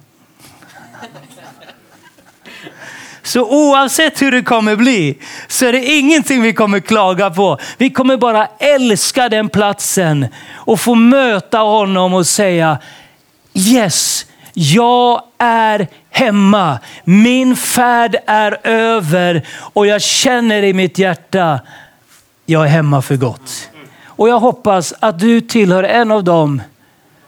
Så 3.26 3.42
oavsett 3.42 4.22
hur 4.22 4.32
det 4.32 4.42
kommer 4.42 4.76
bli 4.76 5.18
så 5.48 5.66
är 5.66 5.72
det 5.72 5.86
ingenting 5.86 6.42
vi 6.42 6.54
kommer 6.54 6.80
klaga 6.80 7.30
på. 7.30 7.58
Vi 7.78 7.90
kommer 7.90 8.18
bara 8.18 8.48
älska 8.60 9.30
den 9.30 9.50
platsen 9.50 10.28
och 10.54 10.80
få 10.80 10.96
möta 10.96 11.58
honom 11.58 12.14
och 12.14 12.28
säga 12.28 12.78
Yes, 13.54 14.26
jag 14.54 15.22
är 15.38 15.88
hemma. 16.12 16.80
Min 17.04 17.56
färd 17.56 18.16
är 18.26 18.58
över 18.64 19.48
och 19.58 19.88
jag 19.88 20.02
känner 20.02 20.64
i 20.64 20.74
mitt 20.74 20.98
hjärta, 20.98 21.60
jag 22.46 22.64
är 22.64 22.70
hemma 22.70 23.02
för 23.02 23.16
gott. 23.16 23.70
Och 24.06 24.30
jag 24.30 24.40
hoppas 24.40 24.94
att 25.00 25.20
du 25.20 25.42
tillhör 25.42 25.84
en 25.84 26.12
av 26.12 26.24
dem 26.24 26.62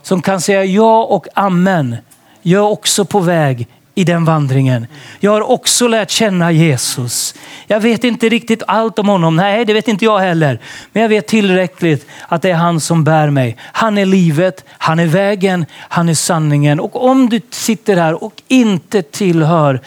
som 0.01 0.21
kan 0.21 0.41
säga 0.41 0.63
ja 0.63 1.03
och 1.03 1.27
amen. 1.33 1.97
Jag 2.41 2.59
är 2.59 2.69
också 2.69 3.05
på 3.05 3.19
väg 3.19 3.67
i 3.97 4.03
den 4.03 4.25
vandringen. 4.25 4.87
Jag 5.19 5.31
har 5.31 5.51
också 5.51 5.87
lärt 5.87 6.09
känna 6.09 6.51
Jesus. 6.51 7.35
Jag 7.67 7.79
vet 7.79 8.03
inte 8.03 8.29
riktigt 8.29 8.63
allt 8.67 8.99
om 8.99 9.07
honom. 9.07 9.35
Nej, 9.35 9.65
det 9.65 9.73
vet 9.73 9.87
inte 9.87 10.05
jag 10.05 10.19
heller. 10.19 10.59
Men 10.91 11.01
jag 11.01 11.09
vet 11.09 11.27
tillräckligt 11.27 12.07
att 12.27 12.41
det 12.41 12.49
är 12.49 12.55
han 12.55 12.79
som 12.79 13.03
bär 13.03 13.29
mig. 13.29 13.57
Han 13.59 13.97
är 13.97 14.05
livet, 14.05 14.65
han 14.69 14.99
är 14.99 15.05
vägen, 15.05 15.65
han 15.73 16.09
är 16.09 16.13
sanningen. 16.13 16.79
Och 16.79 17.05
om 17.05 17.29
du 17.29 17.41
sitter 17.49 17.97
här 17.97 18.23
och 18.23 18.41
inte 18.47 19.01
tillhör 19.01 19.81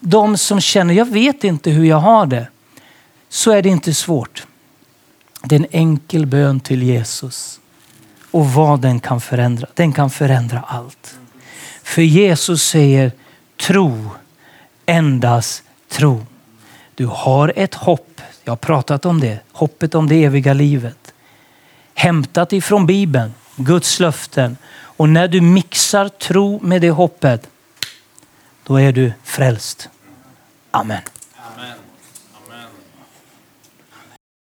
de 0.00 0.36
som 0.36 0.60
känner, 0.60 0.94
jag 0.94 1.10
vet 1.10 1.44
inte 1.44 1.70
hur 1.70 1.84
jag 1.84 2.00
har 2.00 2.26
det. 2.26 2.46
Så 3.28 3.50
är 3.50 3.62
det 3.62 3.68
inte 3.68 3.94
svårt. 3.94 4.46
Det 5.42 5.54
är 5.54 5.60
en 5.60 5.66
enkel 5.70 6.26
bön 6.26 6.60
till 6.60 6.82
Jesus. 6.82 7.60
Och 8.30 8.52
vad 8.52 8.80
den 8.80 9.00
kan 9.00 9.20
förändra. 9.20 9.66
Den 9.74 9.92
kan 9.92 10.10
förändra 10.10 10.64
allt. 10.66 11.14
För 11.82 12.02
Jesus 12.02 12.62
säger 12.62 13.12
tro, 13.60 14.10
endast 14.86 15.62
tro. 15.88 16.26
Du 16.94 17.06
har 17.06 17.52
ett 17.56 17.74
hopp. 17.74 18.20
Jag 18.44 18.52
har 18.52 18.56
pratat 18.56 19.04
om 19.04 19.20
det. 19.20 19.38
Hoppet 19.52 19.94
om 19.94 20.08
det 20.08 20.24
eviga 20.24 20.52
livet. 20.52 21.14
Hämtat 21.94 22.52
ifrån 22.52 22.86
Bibeln, 22.86 23.34
Guds 23.56 24.00
löften. 24.00 24.56
Och 24.72 25.08
när 25.08 25.28
du 25.28 25.40
mixar 25.40 26.08
tro 26.08 26.60
med 26.62 26.82
det 26.82 26.90
hoppet, 26.90 27.48
då 28.64 28.80
är 28.80 28.92
du 28.92 29.12
frälst. 29.24 29.88
Amen. 30.70 31.02